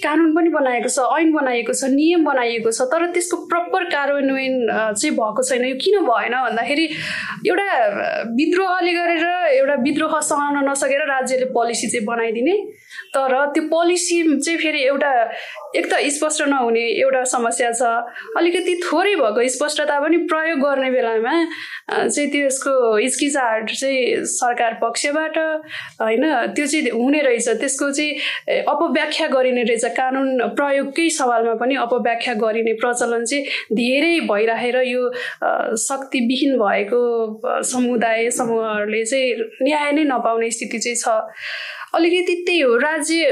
कानुन 0.03 0.29
पनि 0.35 0.49
बनाएको 0.57 0.89
छ 0.89 1.05
ऐन 1.19 1.31
बनाइएको 1.33 1.73
छ 1.73 1.93
नियम 1.93 2.25
बनाइएको 2.25 2.71
छ 2.71 2.89
तर 2.89 3.05
त्यसको 3.13 3.37
प्रपर 3.45 3.83
कार्यान्वयन 3.93 4.55
चाहिँ 4.97 5.13
भएको 5.15 5.43
छैन। 5.43 5.65
यो 5.65 5.75
किन 5.77 5.99
भएन 6.09 6.33
भन्दाखेरि 6.49 6.85
एउटा 7.45 7.69
विद्रोहले 8.41 8.93
गरेर 8.93 9.25
एउटा 9.61 9.75
विद्रोह 9.85 10.19
सहन 10.31 10.65
नसकेर 10.69 11.05
राज्यले 11.07 11.45
पोलिसी 11.53 11.87
चाहिँ 11.87 12.05
बनाइदिने। 12.05 12.57
तर 13.15 13.33
त्यो 13.53 13.63
पोलिसी 13.69 14.21
चाहिँ 14.39 14.57
फेरि 14.59 14.81
एउटा 14.83 15.11
एक 15.77 15.85
त 15.93 15.99
स्पष्ट 16.13 16.41
नहुने 16.49 16.85
एउटा 17.01 17.23
समस्या 17.29 17.71
छ। 17.71 17.83
अलिकति 18.37 18.73
थोरै 18.83 19.13
भएको 19.15 19.47
स्पष्टता 19.53 19.99
पनि 19.99 20.17
प्रयोग 20.29 20.59
गर्ने 20.59 20.89
बेलामा 20.91 21.33
चाहिँ 21.89 22.29
त्यसको 22.31 22.73
हिचकिचाहट 22.97 23.69
चाहिँ 23.71 24.25
सरकार 24.33 24.73
पक्षबाट 24.81 25.37
होइन 26.01 26.25
त्यो 26.55 26.65
चाहिँ 26.65 26.89
हुने 26.89 27.21
रहेछ। 27.21 27.49
त्यसको 27.61 27.91
चाहिँ 27.91 28.63
अपव्याख्या 28.65 29.27
गरिने 29.35 29.63
रहेछ। 29.63 29.85
कानुन 29.97 30.29
प्रयोगकै 30.57 31.09
सवालमा 31.09 31.53
पनि 31.61 31.75
अपव्याख्या 31.85 32.33
गरिने 32.41 32.73
प्रचलन 32.81 33.25
चाहिँ 33.25 33.45
धेरै 33.77 34.19
भइराखेर 34.29 34.77
यो 34.89 35.03
शक्तिविहीन 35.85 36.57
भएको 36.59 37.01
समुदाय 37.71 38.29
समूहहरूले 38.31 39.03
चाहिँ 39.05 39.33
न्याय 39.61 39.91
नै 39.91 40.03
नपाउने 40.03 40.51
स्थिति 40.51 40.79
चाहिँ 40.79 40.97
छ। 40.97 41.07
अलिकति 41.93 42.35
त्यही 42.45 42.59
हो 42.61 42.75
राज्य 42.77 43.31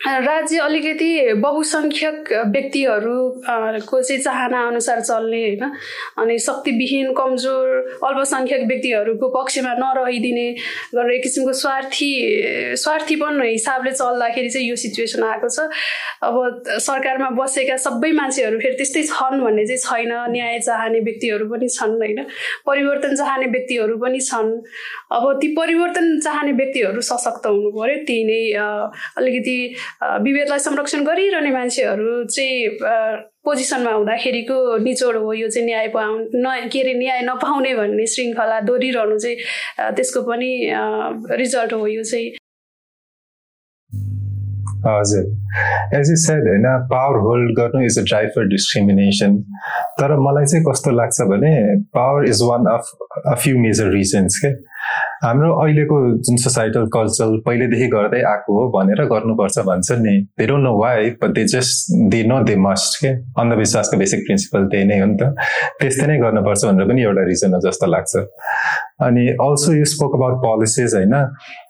राज्य 0.00 0.58
अलिकति 0.58 1.32
बहुसङ्ख्यक 1.36 2.32
व्यक्तिहरूको 2.52 4.00
चाहिँ 4.02 4.22
चाहना 4.22 4.60
अनुसार 4.68 5.00
चल्ने 5.00 5.40
होइन। 5.40 5.72
अनि 6.16 6.38
शक्तिविहीन 6.40 7.12
कमजोर 7.12 8.00
अल्पसङ्ख्यक 8.08 8.64
व्यक्तिहरूको 8.66 9.28
पक्षमा 9.28 9.72
नरहिदिने 9.76 10.46
गरेर 10.94 11.12
एक 11.12 11.22
किसिमको 11.22 11.52
स्वार्थी 11.52 12.10
स्वार्थीपन 12.80 13.42
हिसाबले 13.42 13.92
चल्दाखेरि 13.92 14.48
चाहिँ 14.48 14.68
यो 14.68 14.76
सिचुएसन 14.76 15.22
आएको 15.22 15.48
छ। 15.48 15.68
अब 16.24 16.64
सरकारमा 16.80 17.28
बसेका 17.36 17.76
सबै 17.76 18.12
मान्छेहरू 18.16 18.58
फेरि 18.58 18.76
त्यस्तै 18.80 19.02
छन् 19.12 19.44
भन्ने 19.44 19.66
चाहिँ 19.68 19.84
छैन। 19.84 20.12
न्याय 20.32 20.58
चाहने 20.64 21.00
व्यक्तिहरू 21.04 21.44
पनि 21.52 21.68
छन् 21.68 21.94
होइन। 22.00 22.24
परिवर्तन 22.64 23.16
चाहने 23.20 23.46
व्यक्तिहरू 23.52 23.98
पनि 24.00 24.20
छन्। 24.20 24.50
अब 25.12 25.24
ती 25.40 25.48
परिवर्तन 25.60 26.18
चाहने 26.24 26.52
व्यक्तिहरू 26.56 27.00
सशक्त 27.04 27.46
हुनु 27.46 27.70
पऱ्यो 27.76 27.96
त्यही 28.08 28.24
नै 28.24 28.42
अलिकति 29.20 29.58
विभेदलाई 30.02 30.58
संरक्षण 30.58 31.04
गरिरहने 31.04 31.50
मान्छेहरू 31.50 32.24
चाहिँ 32.24 32.78
पोजिसनमा 33.44 33.90
हुँदाखेरिको 33.90 34.56
निचोड 34.84 35.16
हो 35.16 35.32
यो 35.32 35.48
चाहिँ 35.48 35.66
न्याय 35.66 35.88
पाउ 35.88 36.18
न 36.34 36.68
के 36.72 36.80
अरे 36.80 36.94
न्याय 36.94 37.20
नपाउने 37.22 37.74
भन्ने 37.74 38.06
श्रृङ्खला 38.06 38.60
दोहोरिरहनु 38.68 39.18
चाहिँ 39.18 39.36
त्यसको 39.96 40.22
पनि 40.22 40.52
रिजल्ट 41.42 41.72
हो 41.72 41.86
यो 41.86 42.02
चाहिँ। 42.02 42.30
हजुर। 44.86 45.24
एज 45.98 46.10
यु 46.10 46.16
सेड 46.16 46.46
होइन 46.48 46.66
पावर 46.90 47.18
होल्ड 47.20 47.50
गर्नु 47.56 47.84
is 47.84 47.98
a 47.98 48.02
drive 48.02 48.28
for 48.36 48.46
discrimination 48.48 49.36
तर 50.00 50.16
मलाई 50.26 50.46
चाहिँ 50.46 50.64
कस्तो 50.64 50.90
लाग्छ 50.90 51.26
भने 51.32 51.54
power 51.96 52.28
is 52.28 52.40
one 52.42 52.72
of 52.74 52.84
a 53.26 53.34
few 53.34 53.58
major 53.58 53.90
reasons 53.92 54.38
के 54.44 54.52
हाम्रो 55.22 55.48
अहिलेको 55.62 55.96
जुन 56.26 56.36
सोसाइटल 56.36 56.84
कल्चर 56.94 57.40
पहिलेदेखि 57.46 57.86
गर्दै 57.86 58.20
आएको 58.24 58.52
हो 58.56 58.62
भनेर 58.72 59.04
गर्नुपर्छ 59.04 59.58
भन्छ 59.68 59.92
नि। 59.92 60.14
They 60.38 60.46
don't 60.46 60.64
know 60.64 60.72
why 60.80 61.10
but 61.20 61.34
they 61.36 61.44
just 61.44 61.92
they 62.10 62.22
know 62.24 62.38
they 62.44 62.56
must 62.56 62.96
के? 63.04 63.10
अन्धविश्वासको 63.40 63.96
बेसिक 63.98 64.20
प्रिन्सिपल 64.20 64.64
त्यही 64.72 64.84
नै 64.84 65.00
हो 65.00 65.06
नि 65.06 65.16
त। 65.20 65.22
त्यस्तै 65.80 66.06
नै 66.06 66.16
गर्नुपर्छ 66.24 66.64
भनेर 66.64 66.88
पनि 66.88 67.02
एउटा 67.02 67.24
रिजन 67.28 67.54
हो 67.54 67.60
जस्तो 67.68 67.86
लाग्छ। 67.86 68.12
अनि 69.02 69.26
also 69.42 69.72
you 69.72 69.84
spoke 69.94 70.14
about 70.16 70.38
policies 70.44 70.94
होइन? 70.94 71.14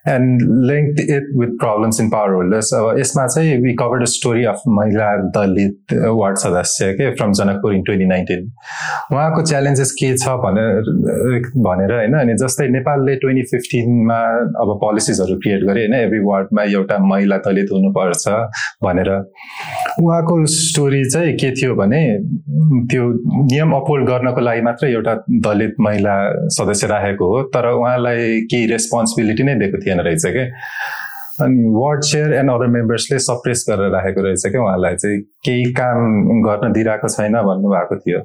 And 0.09 0.43
link 0.71 1.01
it 1.01 1.27
with 1.39 1.57
problems 1.61 2.01
in 2.01 2.09
power 2.11 2.35
holders 2.35 2.73
अब 2.75 2.99
यसमा 2.99 3.27
चाहिँ 3.27 3.57
we 3.63 3.73
covered 3.81 4.03
a 4.03 4.11
story 4.11 4.45
of 4.45 4.63
महिला 4.69 5.09
दलित 5.37 5.95
वार्ड 6.21 6.37
सदस्य 6.37 6.93
के 6.93 7.11
from 7.15 7.33
Janakpur 7.41 7.75
in 7.75 7.83
twenty 7.83 8.07
nineteen 8.07 8.47
उहाँको 9.13 9.43
च्यालेन्जेस 9.43 9.93
के 10.01 10.17
छ 10.17 10.37
भनेर 10.45 10.81
भनेर 11.67 11.95
होइन? 11.95 12.15
अनि 12.21 12.35
जस्तै 12.45 12.69
नेपालले 12.69 13.17
ट्वेन्टी 13.25 13.43
फिफ्टिनमा 13.51 14.21
अब 14.63 14.77
पोलिसिजहरू 14.85 15.37
क्रिएट 15.37 15.65
गरे 15.65 15.81
होइन? 15.81 15.95
एभ्री 16.01 16.21
वार्डमा 16.25 16.63
एउटा 16.73 16.99
महिला 17.07 17.37
दलित 17.47 17.69
हुनुपर्छ 17.73 18.29
भनेर। 18.85 19.11
उहाँको 19.99 20.47
स्टोरी 20.47 21.05
चाहिँ 21.11 21.33
के 21.33 21.51
थियो 21.51 21.75
भने 21.75 22.03
त्यो 22.91 23.05
नियम 23.53 23.73
अपोल्ड 23.73 24.09
गर्नको 24.09 24.41
लागि 24.41 24.61
मात्रै 24.61 24.91
एउटा 24.93 25.15
दलित 25.47 25.75
महिला 25.81 26.15
सदस्य 26.57 26.87
राखेको 26.87 27.27
हो 27.27 27.43
तर 27.43 27.69
उहाँलाई 27.73 28.41
केही 28.51 28.67
रेस्पोन्सिबिलिटी 28.67 29.43
नै 29.43 29.55
दिएको 29.55 29.79
थिएन 29.87 30.01
रहेछ 30.01 30.27
क्या 30.27 30.45
अनि 31.45 31.69
वार्ड 31.75 32.01
चेयर 32.03 32.35
एन्ड 32.35 32.51
अदर 32.51 32.67
मेम्बर्सले 32.67 33.19
सप्रेस 33.19 33.65
गरेर 33.71 33.91
राखेको 33.93 34.21
रहेछ 34.21 34.43
क्या 34.47 34.63
उहाँलाई 34.63 34.97
चाहिँ 34.97 35.21
केही 35.21 35.73
काम 35.73 36.43
गर्न 36.49 36.73
दिइरहेको 36.73 37.09
छैन 37.09 37.33
भन्नुभएको 37.33 37.97
थियो। 37.97 38.21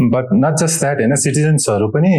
बट 0.00 0.26
नट 0.34 0.56
जस्ट 0.60 0.80
द्याट 0.80 1.00
होइन 1.00 1.14
सिटिजन्सहरू 1.14 1.88
पनि 1.88 2.12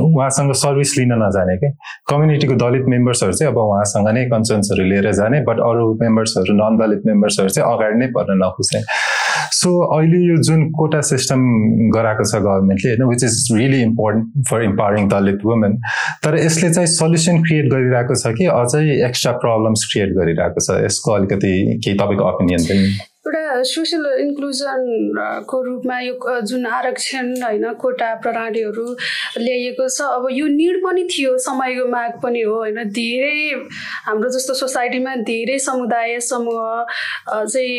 उहाँसँग 0.00 0.52
सर्भिस 0.52 0.98
लिन 0.98 1.12
नजाने 1.12 1.56
क्या 1.56 1.70
कम्युनिटीको 2.10 2.54
दलित 2.54 2.84
मेम्बर्सहरू 2.88 3.32
चाहिँ 3.32 3.52
अब 3.52 3.58
उहाँसँग 3.58 4.08
नै 4.08 4.24
कन्सर्न्सहरू 4.24 4.84
लिएर 4.84 5.12
जाने 5.12 5.40
बट 5.40 5.60
अरू 5.60 5.94
मेम्बर्सहरू 6.02 6.54
नन 6.54 6.78
दलित 6.78 7.06
मेम्बर्सहरू 7.06 7.48
चाहिँ 7.48 7.74
अगाडि 7.74 7.98
नै 7.98 8.06
पर्न 8.06 8.38
नखुच्ने 8.44 8.82
सो 9.52 9.70
अहिले 9.96 10.20
यो 10.28 10.36
जुन 10.42 10.70
कोटा 10.70 11.00
सिस्टम 11.00 11.40
गराएको 11.96 12.24
छ 12.24 12.42
गभर्मेन्टले 12.46 12.90
होइन 12.90 13.08
which 13.10 13.24
is 13.24 13.48
really 13.56 13.82
important 13.82 14.48
for 14.48 14.62
empowering 14.62 15.08
Dalit 15.08 15.38
women 15.44 15.76
तर 16.24 16.38
यसले 16.38 16.72
चाहिँ 16.72 16.86
सल्युसन 16.86 17.42
क्रिएट 17.42 17.70
गरिरहेको 17.72 18.14
छ 18.14 18.34
कि 18.38 18.46
अझै 18.46 18.84
एक्स्ट्रा 19.06 19.32
प्रब्लम्स 19.32 19.88
क्रिएट 19.92 20.16
गरिरहेको 20.16 20.60
छ? 20.60 20.84
यसको 20.84 21.12
अलिकति 21.12 21.80
केही 21.84 21.96
तपाईँको 21.96 22.24
ओपिनियन 22.24 22.64
पनि। 22.64 23.09
एउटा 23.20 23.62
सोसियल 23.68 24.04
इन्क्लुजनको 24.20 25.60
रूपमा 25.62 25.98
यो 26.00 26.40
जुन 26.40 26.66
आरक्षण 26.66 27.26
होइन 27.42 27.72
कोटा 27.80 28.08
प्रणालीहरू 28.24 28.84
ल्याइएको 29.38 29.88
छ 29.88 30.02
अब 30.16 30.28
यो 30.32 30.46
निड 30.48 30.76
पनि 30.84 31.02
थियो 31.04 31.36
समयको 31.44 31.84
माग 31.92 32.12
पनि 32.22 32.40
हो 32.42 32.54
होइन। 32.54 32.78
धेरै 32.96 33.68
हाम्रो 34.06 34.28
जस्तो 34.36 34.54
सोसाइटीमा 34.60 35.14
धेरै 35.28 35.58
समुदाय 35.58 36.18
समूह 36.28 36.86
चाहिँ 37.28 37.76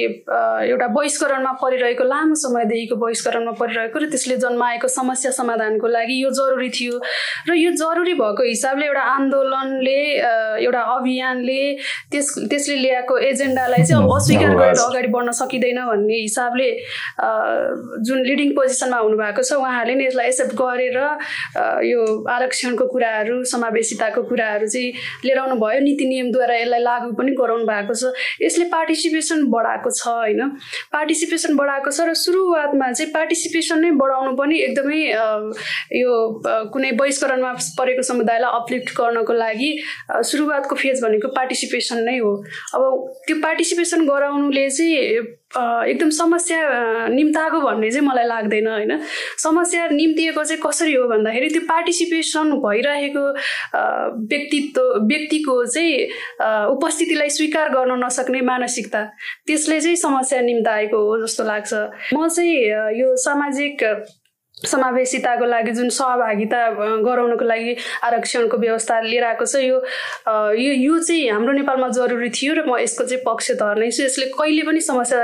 एउटा 0.70 0.88
बहिष्करणमा 0.98 1.52
परिरहेको 1.64 2.04
लामो 2.04 2.36
समयदेखिको 2.44 2.96
बहिष्करणमा 3.06 3.52
परिरहेको 3.58 4.00
र 4.00 4.10
त्यसले 4.14 4.38
जन्माएको 4.46 4.88
समस्या 4.98 5.32
समाधानको 5.42 5.88
लागि 5.88 6.22
यो 6.22 6.30
जरुरी 6.38 6.70
थियो। 6.70 7.02
र 7.50 7.58
यो 7.58 7.72
जरुरी 7.82 8.14
भएको 8.22 8.44
हिसाबले 8.44 8.86
एउटा 8.86 9.10
आन्दोलनले 9.18 10.00
एउटा 10.70 10.82
अभियानले 11.00 11.62
त्यस 12.14 12.32
त्यसले 12.46 12.80
ल्याएको 12.86 13.18
एजेन्डालाई 13.34 13.84
चाहिँ 13.90 14.04
अब 14.04 14.16
अस्वीकार 14.22 14.56
गरेर 14.56 14.86
अगाडि 14.86 15.14
बढ्न 15.18 15.30
सकिँदैन 15.40 15.80
भन्ने 15.86 16.18
हिसाबले 16.22 16.70
जुन 18.08 18.20
लिडिङ 18.26 18.50
पोजिसनमा 18.56 18.98
हुनुभएको 18.98 19.44
छ 19.44 19.60
उहाँहरूले 19.62 19.96
नै 19.96 20.06
यसलाई 20.06 20.28
एक्सेप्ट 20.28 20.54
गरेर 20.62 20.98
यो 21.86 22.02
आरक्षणको 22.36 22.86
कुराहरू 22.94 23.44
समावेशिताको 23.54 24.24
कुराहरू 24.32 24.68
चाहिँ 24.68 24.92
लिएर 25.26 25.40
आउनु 25.40 25.56
भयो 25.64 25.80
नीति 25.88 26.06
नियमद्वारा 26.12 26.56
यसलाई 26.58 26.82
लागू 26.82 27.12
पनि 27.20 27.32
गराउनु 27.42 27.66
भएको 27.66 27.94
छ। 27.94 28.14
यसले 28.42 28.66
पार्टिसिपेसन 28.74 29.46
बढाएको 29.54 29.90
छ 29.92 30.08
होइन? 30.08 30.42
पार्टिसिपेसन 30.94 31.56
बढाएको 31.58 31.92
छ 31.92 32.10
र 32.10 32.14
सुरुवातमा 32.22 32.92
चाहिँ 32.92 33.12
पार्टिसिपेसन 33.14 33.80
नै 33.86 33.92
बढाउनु 34.02 34.36
पनि 34.38 34.60
एकदमै 34.68 35.02
यो 36.02 36.14
कुनै 36.74 36.92
बहिष्करणमा 37.02 37.52
परेको 37.80 38.04
समुदायलाई 38.10 38.52
अपलिफ्ट 38.62 38.96
गर्नको 38.98 39.34
लागि 39.34 39.70
सुरुवातको 40.32 40.76
फेज 40.76 41.04
भनेको 41.04 41.28
पार्टिसिपेसन 41.36 42.04
नै 42.06 42.18
हो। 42.20 42.32
अब 42.76 42.82
त्यो 43.28 43.36
पार्टिसिपेसन 43.44 44.06
गराउनुले 44.08 44.70
चाहिँ 44.70 45.21
एकदम 45.22 46.10
समस्या 46.10 46.60
निम्ताएको 47.08 47.60
भन्ने 47.62 47.90
चाहिँ 47.92 48.08
मलाई 48.08 48.25
लाग्दैन 48.28 48.68
होइन? 48.68 49.00
समस्या 49.38 49.88
निम्तिएको 49.90 50.44
चाहिँ 50.44 50.62
कसरी 50.66 50.94
हो 50.94 51.08
भन्दाखेरि 51.08 51.50
त्यो 51.50 51.62
पार्टिसिपेसन 51.70 52.51
भइरहेको 52.66 53.25
व्यक्तित्व 54.32 54.82
व्यक्तिको 55.12 55.56
चाहिँ 55.66 56.08
उपस्थितिलाई 56.75 57.30
स्वीकार 57.30 57.70
गर्न 57.75 58.04
नसक्ने 58.06 58.42
मानसिकता 58.42 59.04
त्यसले 59.48 59.80
चाहिँ 59.82 59.96
समस्या 59.96 60.42
निम्ताएको 60.42 60.98
हो 60.98 61.22
जस्तो 61.25 61.44
लाग्छ। 61.44 61.74
म 62.13 62.28
चाहिँ 62.28 62.56
यो 63.01 63.16
सामाजिक 63.18 63.84
समावेशिताको 64.65 65.46
लागि 65.46 65.72
जुन 65.72 65.89
सहभागिता 65.89 66.60
गराउनको 67.01 67.46
लागि 67.46 67.75
आरक्षणको 68.03 68.58
व्यवस्था 68.58 69.00
लिएर 69.01 69.24
आएको 69.24 69.46
छ 69.46 69.56
यो 69.65 69.82
यो 70.58 71.00
चाहिँ 71.00 71.30
हाम्रो 71.30 71.53
नेपालमा 71.53 71.89
जरुरी 71.98 72.30
थियो 72.30 72.53
र 72.53 72.65
म 72.70 72.77
यसको 72.77 73.03
चाहिँ 73.06 73.24
पक्ष 73.25 73.51
धर्नेछु। 73.58 74.03
यसले 74.03 74.25
कहिले 74.38 74.63
पनि 74.68 74.82
समस्या 74.82 75.20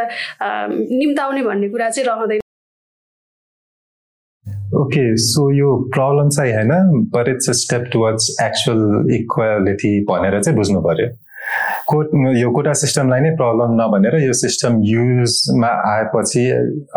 निम्ताउने 0.90 1.42
भन्ने 1.44 1.70
कुरा 1.70 1.90
चाहिँ 1.90 2.08
रहँदैन। 2.10 2.42
ओके 4.78 5.06
सो 5.22 5.52
यो 5.54 5.70
प्रब्लम 5.94 6.30
चाहिँ 6.30 6.54
होइन 6.54 7.06
but 7.14 7.30
it's 7.30 7.50
step 7.62 7.90
towards 7.94 8.36
actual 8.42 9.14
equality 9.16 9.94
भनेर 10.10 10.42
चाहिँ 10.42 10.58
बुझ्नु 10.58 10.82
पर्यो। 10.82 11.08
कोट 11.88 12.10
यो 12.38 12.50
कोटा 12.52 12.74
सिस्टमलाई 12.74 13.22
नै 13.22 13.30
प्रब्लम 13.36 13.76
नभनेर 13.82 14.16
यो 14.24 14.34
सिस्टम 14.40 14.80
युजमा 14.86 15.70
आएपछि 15.92 16.44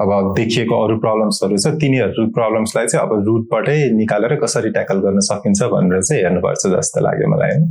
अब 0.03 0.11
देखिएको 0.37 0.81
अरू 0.85 0.97
प्रब्लम्सहरू 0.99 1.57
छ 1.57 1.75
तिनीहरू 1.81 2.27
प्रब्लम्सलाई 2.39 2.87
चाहिँ 2.87 3.07
अब 3.07 3.13
रुटबाटै 3.27 3.79
निकालेर 4.01 4.35
कसरी 4.45 4.71
ट्याकल 4.71 5.07
गर्न 5.07 5.29
सकिन्छ 5.29 5.71
भनेर 5.75 6.03
चाहिँ 6.03 6.23
हेर्नुपर्छ 6.23 6.67
जस्तो 6.75 7.01
लाग्यो 7.01 7.31
मलाई। 7.35 7.51
होइन 7.51 7.71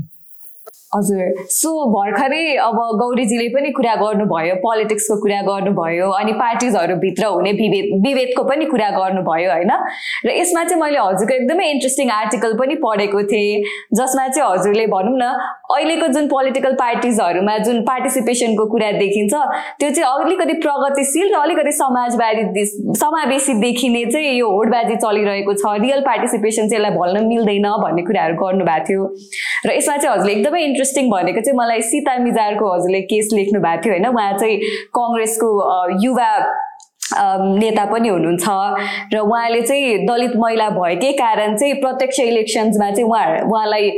हजुर। 0.95 1.43
सो 1.53 1.71
भर्खरै 1.89 2.45
अब 2.57 2.77
गौरीजीले 2.99 3.47
पनि 3.49 3.71
कुरा 3.71 3.95
गर्नुभयो 3.95 4.55
पोलिटिक्सको 4.61 5.15
कुरा 5.21 5.41
गर्नुभयो 5.47 6.07
अनि 6.19 6.31
पार्टिजहरूभित्र 6.39 7.25
हुने 7.25 7.51
विभेद 7.59 7.91
विभेदको 8.05 8.43
पनि 8.43 8.65
कुरा 8.65 8.89
गर्नुभयो 8.95 9.51
होइन? 9.51 9.71
र 10.25 10.29
यसमा 10.33 10.63
चाहिँ 10.63 10.81
मैले 10.81 10.99
हजुरको 10.99 11.33
एकदमै 11.33 11.67
इन्ट्रेस्टिङ 11.71 12.09
आर्टिकल 12.11 12.53
पनि 12.59 12.75
पढेको 12.85 13.21
थिएँ 13.31 13.61
जसमा 13.99 14.27
चाहिँ 14.27 14.49
हजुरले 14.49 14.85
भनौँ 14.95 15.17
न 15.17 15.29
अहिलेको 15.75 16.07
जुन 16.15 16.27
पोलिटिकल 16.27 16.73
पार्टिजहरूमा 16.81 17.57
जुन 17.67 17.81
पार्टिसिपेसनको 17.91 18.65
कुरा 18.73 18.91
देखिन्छ 18.97 19.33
त्यो 19.79 19.89
चाहिँ 19.89 20.25
अलिकति 20.25 20.53
प्रगतिशील 20.65 21.33
र 21.35 21.39
अलिकति 21.41 21.71
समाजवादी 21.81 22.65
समावेशी 23.03 23.53
देखिने 23.61 24.03
चाहिँ 24.09 24.33
यो 24.39 24.49
होडबाजी 24.49 24.95
चलिरहेको 25.05 25.53
छ। 25.53 25.77
रियल 25.85 26.01
पार्टिसिपेसन 26.09 26.69
चाहिँ 26.69 26.81
यसलाई 26.81 26.97
भन्न 26.97 27.25
मिल्दैन 27.27 27.69
भन्ने 27.85 28.01
कुराहरू 28.09 28.35
गर्नुभएको 28.41 28.85
थियो। 28.89 29.05
र 29.67 29.77
यसमा 29.77 29.97
चाहिँ 29.97 30.15
हजुरले 30.15 30.33
एकदमै 30.33 30.65
इन्ट्रेस्टिङ 30.79 31.09
भनेको 31.11 31.41
चाहिँ 31.43 31.57
मलाई 31.59 31.81
सीता 31.83 32.15
मिजारको 32.23 32.65
हजुरले 32.73 33.01
केस 33.11 33.29
लेख्नु 33.33 33.59
भएको 33.59 33.81
थियो 33.83 33.93
होइन? 33.93 34.07
उहाँ 34.07 34.37
चाहिँ 34.39 34.57
कङ्ग्रेसको 34.95 35.47
युवा 36.03 36.29
नेता 37.11 37.85
पनि 37.91 38.09
हुनुहुन्छ। 38.09 38.47
र 39.13 39.17
उहाँले 39.19 39.61
चाहिँ 39.61 40.05
दलित 40.05 40.35
महिला 40.37 40.69
भएकै 40.69 41.11
कारण 41.19 41.55
चाहिँ 41.57 41.73
प्रत्यक्ष 41.81 42.19
इलेक्सन्समा 42.19 42.89
चाहिँ 42.91 43.09
उहाँ 43.09 43.25
उहाँलाई 43.49 43.89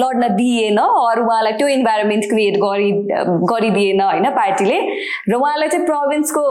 लड्न 0.00 0.28
दिएन 0.36 0.78
अरू 0.78 1.24
उहाँलाई 1.24 1.52
त्यो 1.58 1.68
इन्भाइरोमेन्ट 1.68 2.24
क्रिएट 2.30 2.56
गरि 2.62 2.90
गरिदिएन 3.50 4.00
होइन 4.00 4.30
पार्टीले। 4.38 4.78
र 5.30 5.34
उहाँलाई 5.34 5.68
चाहिँ 5.68 5.86
प्रोभिन्सको 5.86 6.44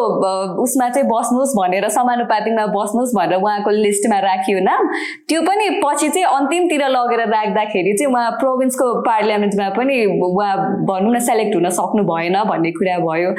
उसमा 0.64 0.90
चाहिँ 0.90 1.08
बस्नुहोस् 1.10 1.56
भनेर 1.60 1.90
समानुपातिकमा 1.90 2.66
बस्नुहोस् 2.76 3.16
भनेर 3.16 3.40
उहाँको 3.40 3.70
लिस्टमा 3.70 4.20
राखियो 4.20 4.60
नाम। 4.64 4.88
त्यो 5.30 5.42
पनि 5.42 5.70
पछि 5.84 6.10
चाहिँ 6.10 6.28
अन्तिमतिर 6.28 6.88
लगेर 6.90 7.22
राख्दाखेरि 7.30 7.94
चाहिँ 7.98 8.12
उहाँ 8.14 8.32
प्रोभिन्सको 8.40 8.86
पार्लियामेन्टमा 9.08 9.70
पनि 9.78 9.96
उहाँ 10.20 10.54
भनौँ 10.88 11.14
न 11.16 11.20
सेलेक्ट 11.24 11.56
हुन 11.56 11.70
सक्नु 11.80 12.04
भएन 12.04 12.38
भन्ने 12.44 12.72
कुरा 12.72 12.98
भयो। 13.00 13.34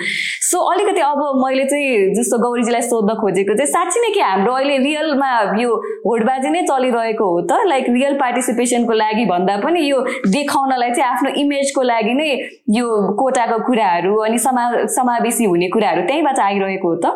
सो 0.49 0.59
अलिकति 0.73 1.01
अब 1.03 1.21
मैले 1.45 1.65
चाहिँ 1.65 2.15
जस्तो 2.15 2.39
गौरीजीलाई 2.55 2.83
सोध्न 2.87 3.15
खोजेको 3.21 3.55
चाहिँ 3.59 3.71
साँच्ची 3.73 4.01
नै 4.01 4.11
कि 4.15 4.21
हाम्रो 4.21 4.53
अहिले 4.55 4.77
रियलमा 4.79 5.31
यो 5.59 5.71
होडबाजी 6.07 6.51
नै 6.55 6.63
चलिरहेको 6.71 7.25
हो 7.31 7.41
त? 7.51 7.53
लाइक 7.67 7.85
रियल 7.91 8.15
पार्टिसिपेसनको 8.23 8.93
लागि 9.03 9.25
भन्दा 9.27 9.57
पनि 9.67 9.81
यो 9.91 9.99
देखाउनलाई 10.31 10.91
चाहिँ 10.95 11.11
आफ्नो 11.11 11.31
इमेजको 11.43 11.83
लागि 11.83 12.15
नै 12.15 12.31
यो 12.79 12.87
कोटाको 13.19 13.59
कुराहरू 13.67 14.17
अनि 14.27 14.39
समा 14.39 14.65
समावेशी 14.95 15.45
हुने 15.45 15.69
कुराहरू 15.75 16.07
त्यहीँबाट 16.07 16.39
आइरहेको 16.49 16.89
हो 16.89 16.97
त? 17.05 17.07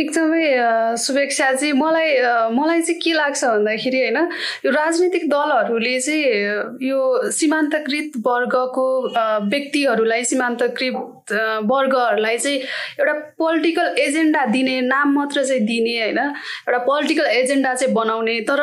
एकदमै 0.00 0.44
शुभेच्छा 0.98 1.50
चाहिँ 1.52 1.72
मलाई 1.74 2.10
मलाई 2.52 2.82
चाहिँ 2.82 3.00
के 3.00 3.12
लाग्छ 3.12 3.44
भन्दाखेरि 3.44 4.00
होइन 4.00 4.18
यो 4.64 4.70
राजनीतिक 4.72 5.28
दलहरूले 5.30 5.98
चाहिँ 6.00 6.88
यो 6.88 7.00
सीमान्तकृत 7.30 8.12
वर्गको 8.26 8.86
व्यक्तिहरूलाई 9.50 10.24
सीमान्तकृत 10.24 11.32
वर्गहरूलाई 11.66 12.38
चाहिँ 12.38 12.58
एउटा 13.00 13.12
पोलिटिकल 13.38 13.94
एजेन्डा 13.98 14.44
दिने 14.48 14.80
नाम 14.82 15.14
मात्र 15.14 15.44
चाहिँ 15.44 15.64
दिने 15.66 15.96
होइन 16.00 16.18
एउटा 16.18 16.78
पोलिटिकल 16.84 17.26
एजेन्डा 17.32 17.74
चाहिँ 17.74 17.94
बनाउने 17.94 18.38
तर 18.48 18.62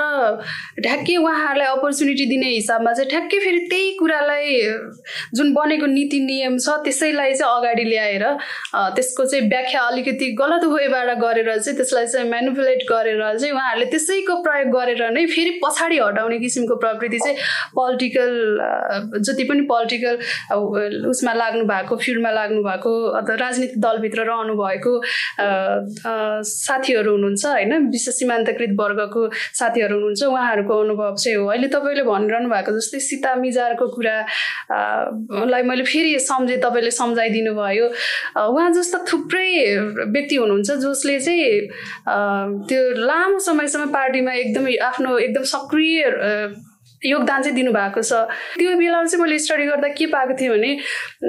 ठ्याक्कै 0.82 1.16
उहाँहरूलाई 1.18 1.68
अपर्च्युनिटी 1.70 2.26
दिने 2.26 2.50
हिसाबमा 2.50 2.94
चाहिँ 2.94 3.10
ठ्याक्कै 3.10 3.40
फेरि 3.40 3.60
त्यही 3.70 3.92
कुरालाई 4.00 4.62
जुन 5.36 5.54
बनेको 5.54 5.86
नीति 5.88 6.20
नियम 6.26 6.58
छ 6.60 6.78
त्यसैलाई 6.84 7.34
चाहिँ 7.34 7.54
अगाडि 7.54 7.84
ल्याएर 7.84 8.26
त्यसको 8.96 9.26
चाहिँ 9.26 9.50
व्याख्या 9.50 9.82
अलिकति 9.88 10.32
गलत 10.38 10.64
वेबाट 10.70 11.18
गरेर 11.28 11.50
चाहिँ 11.60 11.78
त्यसलाई 11.78 12.08
चाहिँ 12.08 12.30
मेनुपुलेट 12.30 12.84
गरेर 12.92 13.22
चाहिँ 13.38 13.54
उहाँहरूले 13.54 13.86
त्यसैको 13.92 14.36
प्रयोग 14.44 14.70
गरेर 14.78 15.04
नै 15.12 15.26
फेरि 15.36 15.60
पछाडि 15.64 15.98
हटाउने 16.00 16.40
किसिमको 16.40 16.76
प्रवृत्ति 16.84 17.20
चाहिँ 17.26 17.38
पोलिटिकल 17.76 18.32
जति 19.28 19.44
पनि 19.50 19.62
पोलिटिकल 19.72 20.16
उसमा 21.10 21.34
लाग्नु 21.34 21.64
भएको 21.66 21.96
फिल्डमा 21.98 22.32
लाग्नु 22.32 22.62
भएको 22.64 22.92
अथवा 23.20 23.36
राजनीतिक 23.44 23.80
दलभित्र 23.82 24.26
रहनु 24.30 24.54
भएको 24.56 24.94
साथीहरू 26.48 27.12
हुनुहुन्छ 27.12 27.46
होइन? 27.46 27.74
विशेष 27.92 28.16
सीमान्तकृत 28.16 28.76
वर्गको 28.80 29.22
साथीहरू 29.60 29.96
हुनुहुन्छ 29.96 30.24
उहाँहरूको 30.24 30.80
अनुभव 30.84 31.16
चाहिँ 31.16 31.38
हो। 31.38 31.46
अहिले 31.48 31.68
तपाईँले 31.76 32.04
भनिरहनु 32.04 32.50
भएको 32.50 32.72
जस्तै 32.78 33.00
सीता 33.08 33.36
मिजारको 33.44 33.88
कुरा 33.96 34.16
लाई 35.52 35.64
मैले 35.70 35.84
फेरि 35.84 36.18
सम्झेँ 36.20 36.60
तपाईँले 36.64 36.92
सम्झाइदिनु 36.92 37.54
भयो 37.56 37.88
उहाँ 38.48 38.70
जस्ता 38.74 38.98
थुप्रै 39.12 39.48
व्यक्ति 40.16 40.36
हुनुहुन्छ 40.36 40.72
जसले 40.86 41.17
चाहिँ 41.20 41.62
त्यो 42.70 42.82
लामो 43.06 43.40
समयसम्म 43.40 43.92
पार्टीमा 43.94 44.34
एकदमै 44.34 44.76
आफ्नो 44.84 45.18
एकदम 45.18 45.44
सक्रिय 45.54 46.04
योगदान 47.06 47.42
चाहिँ 47.42 47.56
दिनुभएको 47.56 48.02
छ। 48.02 48.14
त्यो 48.58 48.76
बेलामा 48.78 49.06
चाहिँ 49.06 49.22
मैले 49.24 49.38
स्टडी 49.40 49.66
गर्दा 49.66 49.88
के 49.94 50.06
पाएको 50.10 50.34
थिएँ 50.34 50.50
भने 50.50 50.72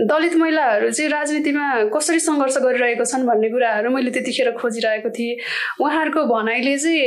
दलित 0.09 0.35
महिलाहरू 0.41 0.91
चाहिँ 0.91 1.11
राजनीतिमा 1.11 1.67
कसरी 1.93 2.21
सङ्घर्ष 2.21 2.57
गरिरहेको 2.65 3.05
छन् 3.05 3.27
भन्ने 3.29 3.49
कुराहरू 3.53 3.91
मैले 3.91 4.11
त्यतिखेर 4.11 4.51
खोजिरहेको 4.57 5.11
थिएँ। 5.13 5.37
उहाँहरूको 5.81 6.25
भनाइले 6.25 6.77
चाहिँ 6.79 7.01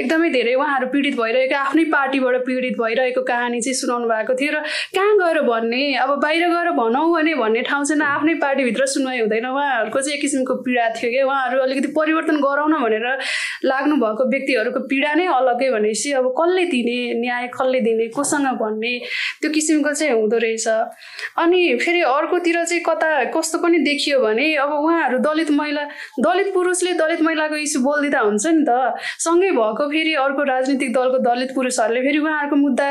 एकदमै 0.00 0.28
धेरै 0.30 0.54
उहाँहरू 0.54 0.86
पीडित 0.92 1.14
भइरहेको 1.20 1.56
आफ्नै 1.60 1.84
पार्टीबाट 1.92 2.36
पीडित 2.46 2.74
भइरहेको 2.80 3.22
कहानी 3.22 3.60
चाहिँ 3.60 3.76
सुनाउनु 3.76 4.08
भएको 4.08 4.34
थियो 4.40 4.52
र 4.52 4.64
कहाँ 4.96 5.14
गएर 5.20 5.40
भन्ने 5.44 5.82
अब 6.00 6.10
बाहिर 6.24 6.48
गएर 6.48 6.70
भनौँ 6.80 7.06
भने 7.12 7.34
भन्ने 7.36 7.60
ठाउँ 7.68 7.84
चाहिँ 7.84 8.02
आफ्नै 8.02 8.34
पार्टीभित्र 8.40 8.86
सुनवाई 8.96 9.20
हुँदैन। 9.20 9.46
उहाँहरूको 9.46 10.00
चाहिँ 10.00 10.16
एक 10.16 10.22
किसिमको 10.22 10.54
पीडा 10.64 10.88
थियो 10.96 11.10
कि 11.10 11.22
उहाँहरू 11.22 11.60
अलिकति 11.60 11.88
परिवर्तन 11.92 12.36
गराउन 12.40 12.74
भनेर 12.80 13.06
लाग्नु 13.64 13.96
भएको 14.00 14.24
व्यक्तिहरूको 14.30 14.80
पीडा 14.88 15.12
नै 15.14 15.26
अलग्गै 15.36 15.70
भनेपछि 15.70 16.12
अब 16.16 16.26
कसले 16.40 16.64
दिने 16.72 16.98
न्याय 17.20 17.46
कसले 17.54 17.80
दिने 17.90 18.08
कोसँग 18.14 18.46
भन्ने 18.62 18.92
त्यो 19.42 19.50
किसिमको 19.50 19.92
चाहिँ 19.92 20.12
हुँदो 20.14 20.38
रहेछ। 20.38 20.66
अनि 21.38 21.60
फेरि 21.82 22.00
अर्कोतिर 22.06 22.64
चाहिँ 22.64 22.82
कता 22.86 23.10
कस्तो 23.34 23.58
पनि 23.58 23.78
देखियो 23.82 24.20
भने 24.20 24.46
अब 24.62 24.72
उहाँहरू 24.72 25.18
दलित 25.18 25.50
महिला 25.50 25.84
दलित 26.20 26.52
पुरुषले 26.54 26.92
दलित 26.94 27.20
महिलाको 27.22 27.56
इस्यु 27.56 27.82
बोलिदिँदा 27.82 28.20
हुन्छ 28.20 28.46
नि 28.46 28.64
त। 28.68 28.96
सँगै 29.18 29.50
भएको 29.50 29.88
फेरि 29.90 30.14
अर्को 30.24 30.42
राजनीतिक 30.44 30.92
दलको 30.94 31.18
दलित 31.26 31.50
पुरुषहरूले 31.54 32.00
फेरि 32.00 32.18
उहाँहरूको 32.18 32.56
मुद्दा 32.56 32.86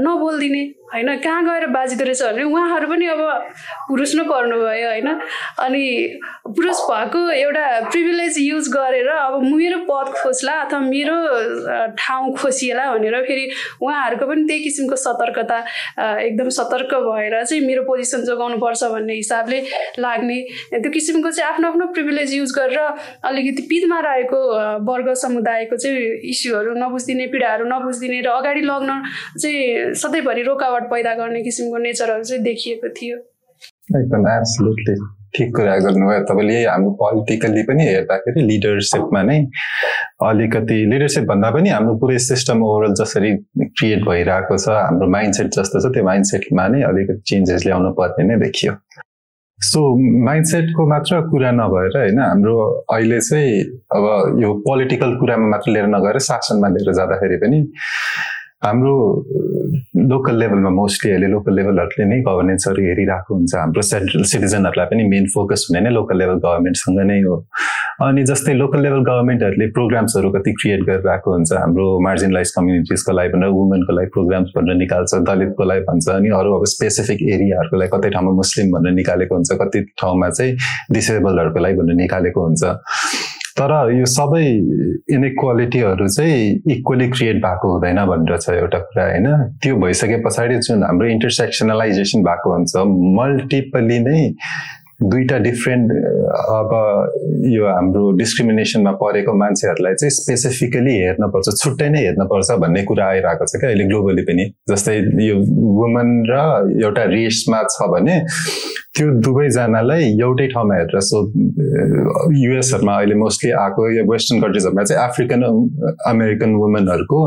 नबोलिदिने। 0.00 0.62
होइन 0.92 1.16
कहाँ 1.24 1.42
गएर 1.44 1.66
बाजिँदो 1.70 2.04
रहेछ 2.04 2.22
भने 2.22 2.42
उहाँहरू 2.42 2.86
पनि 2.88 3.06
अब 3.06 3.20
पुरुष 3.88 4.14
नै 4.16 4.24
पर्नुभयो 4.30 4.88
होइन? 4.88 5.08
अनि 5.58 5.84
पुरुष 6.46 6.78
भएको 6.90 7.20
एउटा 7.30 7.64
प्रिभिलेज 7.90 8.38
युज 8.38 8.68
गरेर 8.74 9.08
अब 9.08 9.42
मेरो 9.42 9.78
पद 9.90 10.12
खोज्ला 10.16 10.52
अथवा 10.62 10.80
मेरो 10.80 11.16
ठाउँ 11.98 12.34
खोसिएला 12.36 12.84
भनेर 12.92 13.16
फेरि 13.22 13.44
उहाँहरूको 13.82 14.26
पनि 14.26 14.44
त्यही 14.46 14.60
किसिमको 14.64 14.96
सतर्कता 14.96 15.58
एकदम 16.20 16.48
सतर्क 16.58 16.94
भएर 17.06 17.44
चाहिँ 17.44 17.62
मेरो 17.66 17.82
पोजिसन 17.82 18.24
जोगाउनुपर्छ 18.24 18.82
भन्ने 18.84 19.14
हिसाबले 19.14 19.62
लाग्ने। 19.98 20.40
त्यो 20.74 20.90
किसिमको 20.90 21.30
चाहिँ 21.30 21.52
आफ्नो 21.52 21.68
आफ्नो 21.68 21.86
प्रिभिलेज 21.92 22.34
युज 22.34 22.52
गरेर 22.58 22.78
अलिकति 23.24 23.62
पिदमा 23.70 24.00
रहेको 24.00 24.40
वर्ग 24.90 25.12
समुदायको 25.22 25.76
चाहिँ 25.76 25.98
इस्युहरू 26.30 26.74
नबुझिदिने 26.82 27.26
पीडाहरू 27.32 27.64
नबुझिदिने 27.68 28.20
र 28.20 28.28
अगाडि 28.30 28.60
लग्न 28.60 29.02
चाहिँ 29.38 29.94
सधैँभरि 29.94 30.42
रोकावट 30.42 30.79
पैदा 30.90 31.14
गर्ने 31.14 31.42
किसिमको 31.42 31.78
नेचरहरू 31.86 32.24
चाहिँ 32.24 32.42
देखिएको 32.44 32.88
थियो। 33.00 33.16
एकदम 33.98 34.28
एब्सोल्युटली 34.30 34.94
ठिक 35.36 35.54
कुरा 35.56 35.76
गर्नुभयो। 35.86 36.22
तपाईँले 36.28 36.62
हाम्रो 36.64 36.90
पोलिटिकल्ली 37.00 37.62
पनि 37.62 37.84
हेर्दाखेरि 37.86 38.42
लिडरसिपमा 38.46 39.22
नै 39.22 39.38
अलिकति 40.28 40.78
लिडरसिप 40.92 41.24
भन्दा 41.28 41.50
पनि 41.56 41.68
हाम्रो 41.70 41.94
पुरै 42.00 42.18
सिस्टम 42.28 42.62
ओभरअल 42.68 42.94
जसरी 43.02 43.30
क्रिएट 43.78 44.02
भइरहेको 44.08 44.56
छ 44.56 44.68
हाम्रो 44.78 45.08
माइन्डसेट 45.16 45.48
जस्तो 45.58 45.80
छ 45.80 45.92
त्यो 45.94 46.04
माइन्डसेटमा 46.10 46.66
नै 46.74 46.82
अलिकति 46.90 47.22
चेन्जेस 47.30 47.66
ल्याउनु 47.66 47.92
पर्ने 48.00 48.26
नै 48.30 48.40
देखियो। 48.42 48.74
सो 49.58 49.80
माइन्डसेटको 50.26 50.88
मात्र 50.88 51.20
कुरा 51.30 51.50
नभएर 51.52 51.96
होइन 51.98 52.18
हाम्रो 52.20 52.56
अहिले 52.92 53.20
चाहिँ 53.20 53.62
अब 53.96 54.04
यो 54.42 54.52
पोलिटिकल 54.66 55.16
कुरामा 55.20 55.46
मात्र 55.54 55.72
लिएर 55.72 55.86
नगएर 55.94 56.18
शासनमा 56.26 56.68
लिएर 56.74 56.92
जाँदाखेरि 56.98 57.36
पनि 57.42 57.58
हाम्रो 58.62 58.94
लोकल 59.96 60.34
लेभलमा 60.38 60.70
मोस्टली 60.70 61.10
अहिले 61.10 61.26
लोकल 61.32 61.54
लेभलहरूले 61.56 62.04
नै 62.08 62.16
गभर्नेन्सहरू 62.24 62.82
हेरिरहेको 62.86 63.34
हुन्छ। 63.34 63.54
हाम्रो 63.56 63.82
सेन्ट्रल 63.90 64.22
सिटिजनहरूलाई 64.32 64.86
पनि 64.90 65.04
मेन 65.08 65.26
फोकस 65.34 65.66
हुने 65.70 65.80
नै 65.80 65.90
लोकल 65.90 66.16
लेभल 66.20 66.36
गभर्मेन्टसँग 66.44 67.00
नै 67.10 67.20
हो। 67.24 67.36
अनि 68.04 68.22
जस्तै 68.30 68.52
लोकल 68.60 68.80
लेभल 68.84 69.00
गभर्मेन्टहरूले 69.08 69.66
प्रोग्राम्सहरू 69.76 70.30
कति 70.36 70.52
क्रिएट 70.60 70.82
गरिरहेको 70.88 71.32
हुन्छ। 71.32 71.52
हाम्रो 71.52 71.86
मार्जिनलाइज 72.04 72.50
कम्युनिटिजको 72.56 73.12
लागि 73.16 73.32
भनेर 73.32 73.48
वुमेनको 73.56 73.92
लागि 73.96 74.10
प्रोग्राम्स 74.16 74.52
भनेर 74.56 74.76
निकाल्छ 74.84 75.12
दलितको 75.30 75.64
लागि 75.70 75.82
भन्छ 75.88 76.08
अनि 76.20 76.28
अरू 76.40 76.52
अब 76.58 76.64
स्पेसिफिक 76.74 77.18
एरियाहरूको 77.32 77.76
लागि 77.80 77.90
कतै 77.96 78.10
ठाउँमा 78.12 78.32
मुस्लिम 78.42 78.76
भनेर 78.76 78.92
निकालेको 79.00 79.34
हुन्छ 79.40 79.50
कति 79.64 79.80
ठाउँमा 80.04 80.28
चाहिँ 80.36 80.52
डिसेबलहरूको 80.92 81.60
लागि 81.64 81.80
भनेर 81.80 81.96
निकालेको 82.04 82.40
हुन्छ। 82.44 82.62
तर 83.60 83.72
यो 83.92 84.06
सबै 84.06 84.44
इनइक्वालिटीहरू 85.14 86.08
चाहिँ 86.08 86.44
इक्वली 86.76 87.08
क्रिएट 87.08 87.36
भएको 87.36 87.72
हुँदैन 87.72 87.98
भनेर 88.06 88.38
छ 88.38 88.50
एउटा 88.50 88.78
कुरा 88.78 89.04
होइन? 89.04 89.26
त्यो 89.62 89.76
भइसके 89.76 90.16
पछाडि 90.24 90.56
जुन 90.66 90.84
हाम्रो 90.84 91.08
इन्टरसेक्सनलाइजेसन 91.08 92.22
भएको 92.22 92.52
हुन्छ 92.54 92.76
मल्टिपली 93.20 93.98
नै 94.00 94.20
दुईवटा 95.02 95.36
डिफ्रेन्ट 95.44 95.92
अब 96.54 96.72
यो 97.52 97.66
हाम्रो 97.66 98.10
डिस्क्रिमिनेसनमा 98.16 98.90
परेको 99.02 99.32
मान्छेहरूलाई 99.42 99.94
चाहिँ 100.00 100.10
स्पेसिफिकली 100.16 100.96
हेर्नुपर्छ 100.96 101.56
छुट्टै 101.62 101.88
नै 101.90 102.02
हेर्नुपर्छ 102.06 102.58
भन्ने 102.64 102.82
कुरा 102.90 103.06
आइरहेको 103.06 103.46
छ 103.46 103.60
क्या 103.60 103.70
अहिले 103.70 103.84
ग्लोबली 103.92 104.22
पनि। 104.28 104.44
जस्तै 104.70 104.96
यो 105.28 105.36
वुमन 105.80 106.08
र 106.30 106.36
एउटा 106.84 107.04
रेसमा 107.16 107.62
छ 107.74 107.88
भने 107.94 108.18
त्यो 108.98 109.06
दुवैजनालाई 109.24 110.04
एउटै 110.20 110.46
ठाउँमा 110.52 110.74
हेरेर 110.74 111.00
सो 111.08 111.18
युएसहरूमा 112.44 112.94
अहिले 113.00 113.14
मोस्टली 113.24 113.50
आएको 113.64 113.88
यो 113.96 114.04
वेस्टर्न 114.12 114.42
कन्ट्रिजहरूमा 114.42 114.84
चाहिँ 114.84 115.02
अफ्रिकन 115.08 115.42
अमेरिकन 116.12 116.54
वुमेनहरूको 116.62 117.20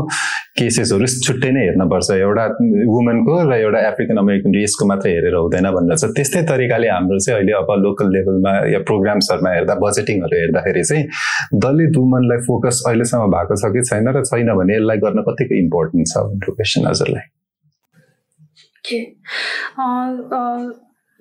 केसेसहरू 0.58 1.06
छुट्टै 1.26 1.50
नै 1.50 1.62
हेर्नुपर्छ 1.66 2.10
एउटा 2.16 2.44
वुमेनको 2.94 3.38
र 3.50 3.54
एउटा 3.58 3.78
अफ्रिकन 3.88 4.16
अमेरिकन 4.16 4.54
रेसको 4.54 4.86
मात्रै 4.86 5.12
हेरेर 5.12 5.34
हुँदैन 5.34 5.66
भनेर 5.76 5.96
चाहिँ 5.98 6.14
त्यस्तै 6.14 6.42
तरिकाले 6.50 6.88
हाम्रो 6.88 7.18
चाहिँ 7.18 7.38
अहिले 7.38 7.52
अब 7.58 7.70
लोकल 7.86 8.12
लेभलमा 8.16 8.52
या 8.72 8.80
प्रोग्राम्सहरूमा 8.90 9.50
हेर्दा 9.50 9.74
बजेटिङहरू 9.84 10.36
हेर्दाखेरि 10.40 10.84
चाहिँ 10.84 11.04
दलित 11.66 11.98
वुमनलाई 11.98 12.46
फोकस 12.46 12.82
अहिलेसम्म 12.86 13.26
भएको 13.34 13.60
छ 13.62 13.72
कि 13.74 13.82
छैन 13.90 14.08
र 14.14 14.24
छैन 14.30 14.54
भने 14.54 14.78
यसलाई 14.78 15.04
गर्न 15.04 15.26
कतिको 15.28 15.54
इम्पोर्टेन्ट 15.64 16.06
छ? 16.06 16.24
भनेर 16.30 16.54
क्वेसन 16.54 16.86
हजुरलाई। 16.86 17.26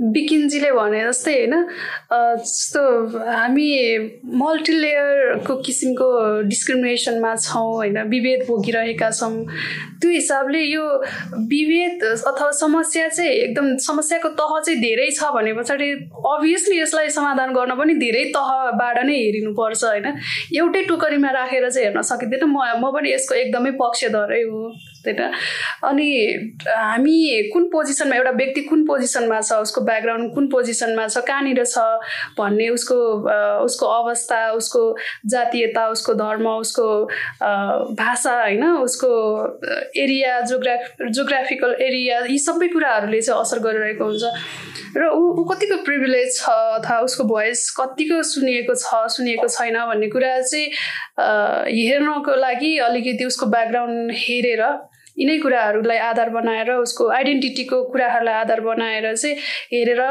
बिकिन्जीले 0.01 0.71
भने 0.71 1.01
जस्तै 1.05 1.33
होइन 1.33 1.53
जस्तो 2.11 2.81
हामी 3.25 3.67
मल्टिलेयरको 4.41 5.55
किसिमको 5.65 6.07
डिस्क्रिमिनेसनमा 6.49 7.35
छौँ 7.35 7.73
होइन 7.73 8.01
विभेद 8.09 8.45
भोगिरहेका 8.47 9.09
छौँ 9.11 9.45
त्यो 10.01 10.09
हिसाबले 10.11 10.61
यो 10.61 10.85
विभेद 11.51 12.03
अथवा 12.03 12.49
समस्या 12.59 13.07
चाहिँ 13.09 13.31
एकदम 13.31 13.75
समस्याको 13.85 14.29
तह 14.41 14.59
चाहिँ 14.59 14.79
धेरै 14.81 15.09
छ 15.11 15.29
भने 15.35 15.53
पछाडि 15.53 15.91
अभियसली 16.31 16.79
यसलाई 16.79 17.09
समाधान 17.09 17.53
गर्न 17.53 17.75
पनि 17.79 17.93
धेरै 18.01 18.25
तहबाट 18.35 18.97
नै 19.05 19.15
हेरिनुपर्छ 19.15 19.83
होइन। 19.83 20.07
एउटै 20.57 20.81
टुकरीमा 20.89 21.31
राखेर 21.37 21.69
चाहिँ 21.69 21.87
हेर्न 21.87 22.01
सकिँदैन। 22.01 22.49
म 22.49 22.57
म 22.81 22.91
पनि 22.97 23.13
यसको 23.13 23.35
एकदमै 23.35 23.71
पक्षधरै 23.79 24.41
हो। 24.49 24.73
होइन 25.07 25.31
अनि 25.83 26.09
हामी 26.67 27.49
कुन 27.53 27.67
पोजिसनमा 27.71 28.15
एउटा 28.15 28.31
व्यक्ति 28.31 28.61
कुन 28.61 28.85
पोजिसनमा 28.87 29.39
छ 29.41 29.53
उसको 29.61 29.81
ब्याकग्राउन्ड 29.81 30.33
कुन 30.35 30.47
पोजिसनमा 30.47 31.07
छ 31.07 31.23
कहाँनिर 31.27 31.63
छ 31.65 31.77
भन्ने 32.37 32.69
उसको 32.69 32.99
उसको 33.65 33.85
अवस्था 33.85 34.39
उसको 34.51 34.83
जातीयता 35.27 35.87
उसको 35.89 36.13
धर्म 36.13 36.47
उसको 36.49 36.87
भाषा 38.01 38.41
होइन 38.41 38.63
उसको 38.67 39.11
एरिया 40.03 40.39
जोग्राफ 40.51 41.03
जोग्राफिकल 41.11 41.75
एरिया 41.81 42.19
यी 42.29 42.37
सबै 42.37 42.67
कुराहरूले 42.67 43.21
चाहिँ 43.21 43.41
असर 43.41 43.59
गरिरहेको 43.59 44.03
हुन्छ। 44.03 44.23
र 44.97 45.09
ऊ 45.09 45.21
ऊ 45.41 45.43
कतिको 45.49 45.77
प्रिभिलेज 45.83 46.37
छ 46.37 46.49
अथवा 46.49 46.99
उसको 47.01 47.23
भोइस 47.23 47.69
कतिको 47.79 48.21
सुनिएको 48.23 48.75
छ 48.75 49.03
सुनिएको 49.17 49.47
छैन 49.47 49.77
भन्ने 49.89 50.07
कुरा 50.07 50.39
चाहिँ 50.41 50.67
हेर्नको 51.19 52.35
लागि 52.35 52.77
अलिकति 52.87 53.25
उसको 53.25 53.45
ब्याकग्राउन्ड 53.55 54.11
हेरेर 54.15 54.61
यिनै 55.17 55.37
कुराहरूलाई 55.39 55.97
आधार 56.09 56.29
बनाएर 56.29 56.71
उसको 56.73 57.07
आइडेन्टिटीको 57.13 57.81
कुराहरूलाई 57.91 58.33
आधार 58.33 58.59
बनाएर 58.61 59.15
चाहिँ 59.15 59.35
हेरेर 59.73 60.01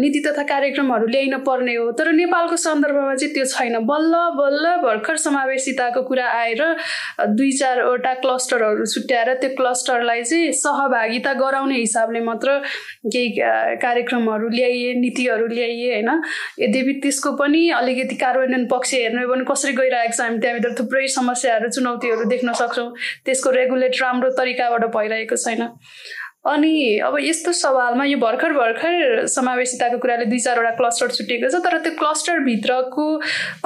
नीति 0.00 0.20
तथा 0.26 0.42
कार्यक्रमहरू 0.44 1.06
ल्याइन 1.06 1.36
पर्ने 1.46 1.74
हो। 1.74 1.90
तर 1.92 2.12
नेपालको 2.12 2.56
सन्दर्भमा 2.56 3.14
चाहिँ 3.14 3.32
त्यो 3.34 3.44
छैन। 3.46 3.78
बल्ल 3.88 4.14
बल्ल 4.36 4.74
भर्खर 4.82 5.16
समावेशिताको 5.16 6.02
कुरा 6.02 6.26
आएर 6.28 6.62
दुई 7.38 7.50
चारवटा 7.52 8.14
क्लस्टरहरू 8.20 8.86
छुट्याएर 8.86 9.32
त्यो 9.40 9.50
क्लस्टरलाई 9.56 10.22
चाहिँ 10.22 10.52
सहभागिता 10.60 11.32
गराउने 11.40 11.76
हिसाबले 11.78 12.20
मात्र 12.20 12.58
केही 13.06 13.28
कार्यक्रमहरू 13.82 14.48
ल्याइए 14.48 14.92
नीतिहरू 15.00 15.46
ल्याइए 15.46 15.92
होइन? 15.92 16.10
यद्यपि 16.60 16.92
त्यसको 17.02 17.32
पनि 17.40 17.68
अलिकति 17.80 18.16
कार्यान्वयन 18.16 18.66
पक्ष 18.68 18.94
हेर्नु 18.94 19.26
भने 19.28 19.44
कसरी 19.50 19.72
गइरहेको 19.72 20.12
छ? 20.12 20.20
हामी 20.20 20.38
त्यहाँभित्र 20.38 20.74
थुप्रै 20.78 21.06
समस्याहरू 21.16 21.68
चुनौतीहरू 21.70 22.24
देख्न 22.28 22.52
सक्छौँ। 22.60 22.88
त्यसको 23.24 23.50
रेगुलेट 23.50 23.94
तरिकाबाट 24.22 24.84
भइरहेको 24.96 25.36
छैन। 25.36 25.68
अनि 26.46 26.98
अब 27.04 27.16
यस्तो 27.20 27.52
सवालमा 27.52 28.04
यो 28.04 28.18
भर्खर 28.18 28.52
भर्खर 28.52 29.26
समावेशिताको 29.26 29.98
कुराले 29.98 30.24
दुई 30.24 30.38
चारवटा 30.38 30.70
क्लस्टर 30.76 31.10
छुटिएको 31.10 31.48
छ 31.50 31.60
तर 31.64 31.78
त्यो 31.82 31.92
क्लस्टरभित्रको 31.98 33.06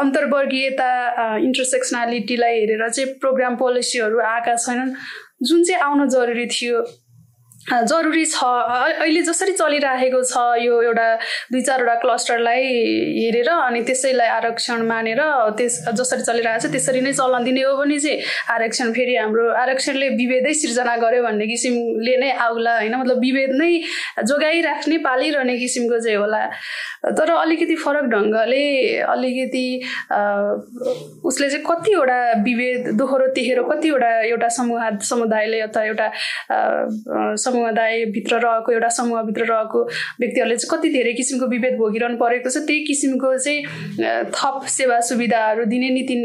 अन्तर्वर्गीयता 0.03 0.91
इन्टरसेक्सनालिटीलाई 1.39 2.59
हेरेर 2.59 2.89
चाहिँ 2.89 3.13
प्रोग्राम 3.21 3.57
पोलिसीहरू 3.57 4.21
आएका 4.21 4.57
छैनन्। 4.57 4.95
जुन 5.43 5.65
चाहिँ 5.65 5.83
आउन 5.83 6.09
जरुरी 6.09 6.47
थियो 6.47 6.81
जरुरी 7.63 8.25
छ। 8.27 8.43
अहिले 8.43 9.23
जसरी 9.23 9.53
चलिराखेको 9.55 10.23
छ 10.23 10.37
यो 10.61 10.81
एउटा 10.83 11.07
दुई 11.53 11.61
चारवटा 11.63 11.95
क्लस्टरलाई 12.03 12.63
हेरेर 13.17 13.49
अनि 13.49 13.83
त्यसैलाई 13.87 14.29
आरक्षण 14.29 14.83
मानेर 14.87 15.21
त्यस 15.57 15.95
जसरी 15.95 16.23
चलिरहेको 16.23 16.59
छ 16.59 16.73
त्यसरी 16.73 17.01
नै 17.01 17.13
चलन 17.15 17.45
दिने 17.45 17.63
हो 17.63 17.77
भने 17.79 17.99
चाहिँ 17.99 18.19
आरक्षण 18.51 18.93
फेरि 18.93 19.15
हाम्रो 19.17 19.45
आरक्षणले 19.63 20.09
विभेदै 20.19 20.53
सिर्जना 20.53 20.97
गर्यो 21.07 21.23
भन्ने 21.23 21.47
किसिमले 21.47 22.17
नै 22.19 22.31
आउला 22.47 22.75
होइन। 22.79 22.95
मतलब 22.95 23.19
विभेद 23.21 23.55
नै 23.55 23.71
जोगाइराख्ने 24.27 24.99
पालिरहने 25.07 25.57
किसिमको 25.59 25.99
चाहिँ 26.03 26.19
होला। 26.19 26.43
तर 27.15 27.31
अलिकति 27.31 27.77
फरक 27.77 28.05
ढङ्गले 28.11 28.67
अलिकति 29.07 29.67
उसले 31.31 31.49
चाहिँ 31.51 31.65
कतिवटा 31.71 32.21
विभेद 32.43 32.91
दोहोरो 32.99 33.27
तेहेरो 33.39 33.65
कतिवटा 33.71 34.11
एउटा 34.27 34.49
समूह 34.59 34.91
समुदायले 35.11 35.61
अथवा 35.61 35.83
एउटा 35.85 36.09
समुदायभित्र 37.53 38.41
रहेको 38.47 38.73
एउटा 38.73 38.89
समूहभित्र 38.99 39.45
रहेको 39.53 39.85
व्यक्तिहरूले 40.21 40.57
चाहिँ 40.57 40.71
कति 40.73 40.89
धेरै 40.97 41.13
किसिमको 41.21 41.47
विभेद 41.55 41.77
भोगिरहनु 41.79 42.17
परेको 42.19 42.51
छ 42.51 42.65
त्यही 42.67 42.85
किसिमको 42.87 43.37
चाहिँ 43.39 44.31
थप 44.33 44.67
सेवा 44.77 45.01
सुविधाहरू 45.11 45.65
दिने 45.73 45.91
नीति 45.91 46.17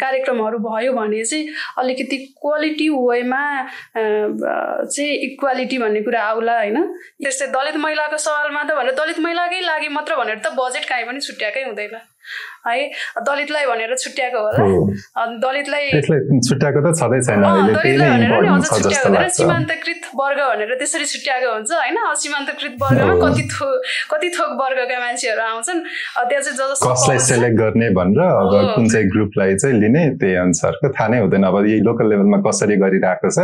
कार्यक्रमहरू 0.00 0.58
भयो 0.68 0.92
भने 0.92 1.24
चाहिँ 1.24 1.48
अलिकति 1.78 2.16
क्वालिटी 2.40 2.88
वेमा 2.88 3.42
चाहिँ 3.96 5.12
इक्वालिटी 5.28 5.78
भन्ने 5.78 6.00
कुरा 6.02 6.22
आउला 6.22 6.56
होइन? 6.58 6.82
त्यस्तै 7.22 7.46
दलित 7.54 7.76
महिलाको 7.84 8.16
सवालमा 8.18 8.62
त 8.64 8.76
भनेर 8.76 8.94
दलित 9.00 9.18
महिलाकै 9.20 9.60
लागि 9.60 9.88
मात्र 9.96 10.16
भनेर 10.16 10.38
त 10.44 10.52
बजेट 10.58 10.84
काहीँ 10.88 11.06
पनि 11.06 11.20
छुट्याएकै 11.20 11.62
हुँदैन। 11.64 11.96
है। 12.68 12.90
दलितलाई 13.26 13.64
भनेर 13.66 13.94
छुट्याएको 13.96 14.38
होला। 14.46 14.60
दलितलाई 15.44 15.84
छुट्याएको 16.00 16.80
त 16.82 16.94
छँदै 17.00 17.20
छैन 17.26 17.42
भनेर 17.42 19.28
सीमान्तकृत 19.36 20.02
वर्ग 20.20 20.40
भनेर 20.40 20.74
त्यसरी 20.78 21.06
छुट्याएको 21.06 21.48
हुन्छ 21.52 21.70
होइन? 21.72 21.98
सीमान्तकृत 22.22 22.74
वर्गमा 22.82 23.14
कति 23.22 23.44
थो 23.52 23.66
कति 24.12 24.28
थोक 24.38 24.50
वर्गका 24.62 24.98
मान्छेहरू 25.00 25.42
आउँछन्। 25.42 25.80
त्यहाँ 26.28 26.42
चाहिँ 26.42 26.74
कसलाई 26.84 27.18
सेलेक्ट 27.26 27.56
गर्ने 27.58 27.88
भनेर 27.98 28.20
अब 28.20 28.74
कुन 28.74 28.84
चाहिँ 28.88 29.06
ग्रुपलाई 29.10 29.54
चाहिँ 29.56 29.74
लिने 29.80 30.02
त्यही 30.20 30.34
अनुसारको 30.44 30.88
थाहा 30.96 31.08
नै 31.08 31.18
हुँदैन। 31.20 31.44
अब 31.46 31.56
यही 31.66 31.80
लोकल 31.86 32.06
लेभलमा 32.10 32.38
कसरी 32.46 32.76
गरिरहेको 32.82 33.28
छ 33.30 33.38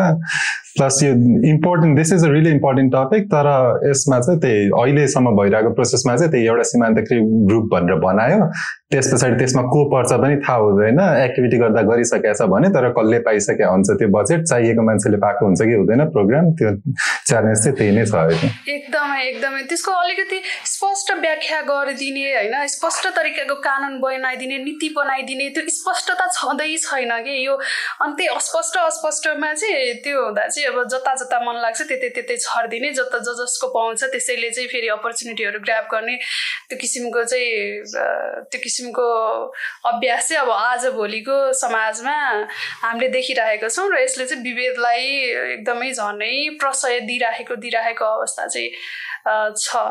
प्लस 0.76 1.02
यो 1.02 1.12
important 1.48 1.98
this 1.98 2.12
is 2.12 2.24
a 2.24 2.28
really 2.32 2.50
important 2.50 2.94
topic 2.94 3.26
तर 3.32 3.48
यसमा 3.88 4.20
चाहिँ 4.20 4.40
त्यही 4.40 4.68
अहिलेसम्म 4.82 5.34
भइरहेको 5.40 5.70
प्रोसेसमा 5.80 6.16
चाहिँ 6.16 6.30
त्यही 6.32 6.46
एउटा 6.46 6.62
सीमान्तकृत 6.70 7.34
ग्रुप 7.48 7.66
भनेर 7.74 7.98
बनायो। 8.06 8.46
त्यस 8.92 9.06
पछाडि 9.12 9.36
त्यसमा 9.36 9.62
को 9.72 9.82
पर्छ 9.90 10.12
पनि 10.22 10.36
थाहा 10.44 10.56
हुँदैन। 10.62 10.98
एक्टिभिटी 11.00 11.58
गर्दा 11.58 11.82
गरिसकेको 11.90 12.32
छ 12.38 12.48
भने 12.52 12.68
तर 12.76 12.88
कसले 12.96 13.18
पाइसकेको 13.28 13.70
हुन्छ 13.72 13.88
त्यो 14.00 14.08
बजेट 14.16 14.42
चाहिएको 14.48 14.82
मान्छेले 14.88 15.18
पाएको 15.22 15.46
हुन्छ 15.46 15.60
कि 15.62 15.76
हुँदैन 15.80 16.04
प्रोग्राम 16.16 16.50
त्यो 16.60 16.70
च्यालेन्ज 17.28 17.58
चाहिँ 17.64 17.76
त्यही 17.78 17.92
नै 17.96 18.04
छ 18.04 18.14
एकदमै 18.68 19.20
एकदमै। 19.28 19.62
त्यसको 19.70 19.92
अलिकति 20.02 20.40
स्पष्ट 20.72 21.12
व्याख्या 21.20 21.60
गरिदिने 21.70 22.24
होइन? 22.32 22.56
स्पष्ट 22.74 23.08
तरिकाको 23.16 23.56
कानुन 23.68 23.98
बनाइदिने 24.00 24.58
नीति 24.66 24.88
बनाइदिने 24.96 25.48
त्यो 25.56 25.64
स्पष्टता 25.78 26.26
छँदै 26.36 26.68
छैन 26.84 27.12
कि 27.24 27.38
यो। 27.46 27.56
अनि 27.56 28.12
त्यही 28.18 28.28
अस्पष्ट 28.36 28.76
अस्पष्टमा 28.82 29.52
चाहिँ 29.54 29.94
त्यो 30.04 30.24
हुँदा 30.24 30.46
अब 30.64 30.82
जता 30.88 31.14
जता 31.14 31.38
मन 31.44 31.60
लाग्छ 31.62 31.82
त्यतै 31.82 32.08
त्यतै 32.16 32.36
छरिदिने 32.44 32.90
जता 32.92 33.18
ज 33.18 33.34
जसको 33.40 33.68
पाउँछ 33.74 34.04
त्यसैले 34.14 34.50
चाहिँ 34.50 34.68
फेरि 34.68 34.88
अपर्च्युनिटीहरू 34.94 35.60
ग्राप 35.66 35.88
गर्ने 35.92 36.16
त्यो 36.68 36.78
किसिमको 36.78 37.24
चाहिँ 37.24 37.52
त्यो 38.50 38.60
किसिमको 38.62 39.06
अभ्यास 39.92 40.28
चाहिँ 40.28 40.42
अब 40.42 40.50
आजभोलिको 40.50 41.38
समाजमा 41.60 42.16
हामीले 42.82 43.08
देखिरहेको 43.18 43.68
छौँ 43.68 43.88
र 43.92 44.02
यसले 44.02 44.26
चाहिँ 44.26 44.42
विभेदलाई 44.44 45.06
एकदमै 45.54 45.92
झनै 45.92 46.34
प्रशय 46.60 47.00
दिइराखेको 47.08 47.56
दिइराखेको 47.64 48.04
अवस्था 48.04 48.46
चाहिँ 48.46 48.70
छ। 49.56 49.86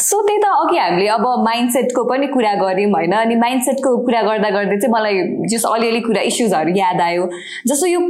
सो 0.00 0.20
त्यही 0.26 0.38
त 0.42 0.46
अघि 0.60 0.78
हामीले 0.78 1.06
अब 1.08 1.24
माइन्डसेटको 1.44 2.02
पनि 2.04 2.26
कुरा 2.26 2.52
गऱ्यौँ 2.60 2.90
होइन। 2.92 3.12
अनि 3.14 3.34
माइन्डसेटको 3.38 3.90
कुरा 4.04 4.22
गर्दा 4.22 4.48
गर्दै 4.50 4.76
चाहिँ 4.76 4.92
मलाई 4.92 5.18
जस 5.50 5.64
अलिअलि 5.66 6.00
कुरा 6.06 6.20
इस्युजहरू 6.30 6.70
याद 6.76 7.00
आयो। 7.00 7.26
जस्तो 7.70 7.86
यो 7.86 8.00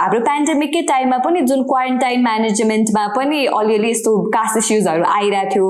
हाम्रो 0.00 0.20
पेन्डेमिककै 0.28 0.80
टाइममा 0.88 1.18
पनि 1.26 1.40
जुन 1.50 1.62
क्वारेन्टाइन 1.68 2.22
म्यानेजमेन्टमा 2.22 3.06
पनि 3.16 3.44
अलिअलि 3.52 3.90
यस्तो 3.90 4.12
कास्ट 4.36 4.56
इस्युजहरू 4.58 5.04
आइरहेको 5.16 5.50
थियो। 5.52 5.68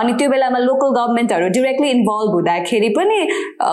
अनि 0.00 0.12
त्यो 0.18 0.28
बेलामा 0.30 0.58
लोकल 0.58 0.94
गभर्मेन्टहरू 0.98 1.48
डिरेक्टली 1.58 1.90
इन्भल्भ 1.90 2.34
हुँदाखेरि 2.34 2.88
पनि 2.98 3.18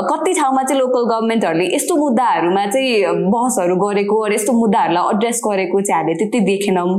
कति 0.10 0.34
ठाउँमा 0.40 0.64
चाहिँ 0.64 0.80
लोकल 0.82 1.06
गभर्मेन्टहरूले 1.14 1.70
यस्तो 1.76 1.96
मुद्दाहरूमा 1.96 2.66
चाहिँ 2.74 3.30
बहसहरू 3.38 3.76
गरेको 3.86 4.20
अरू 4.26 4.36
यस्तो 4.36 4.58
मुद्दाहरूलाई 4.64 5.14
एड्रेस 5.14 5.42
गरेको 5.46 5.82
चाहिँ 5.82 6.02
हामीले 6.02 6.18
त्यति 6.24 6.40
देखेनौँ। 6.50 6.90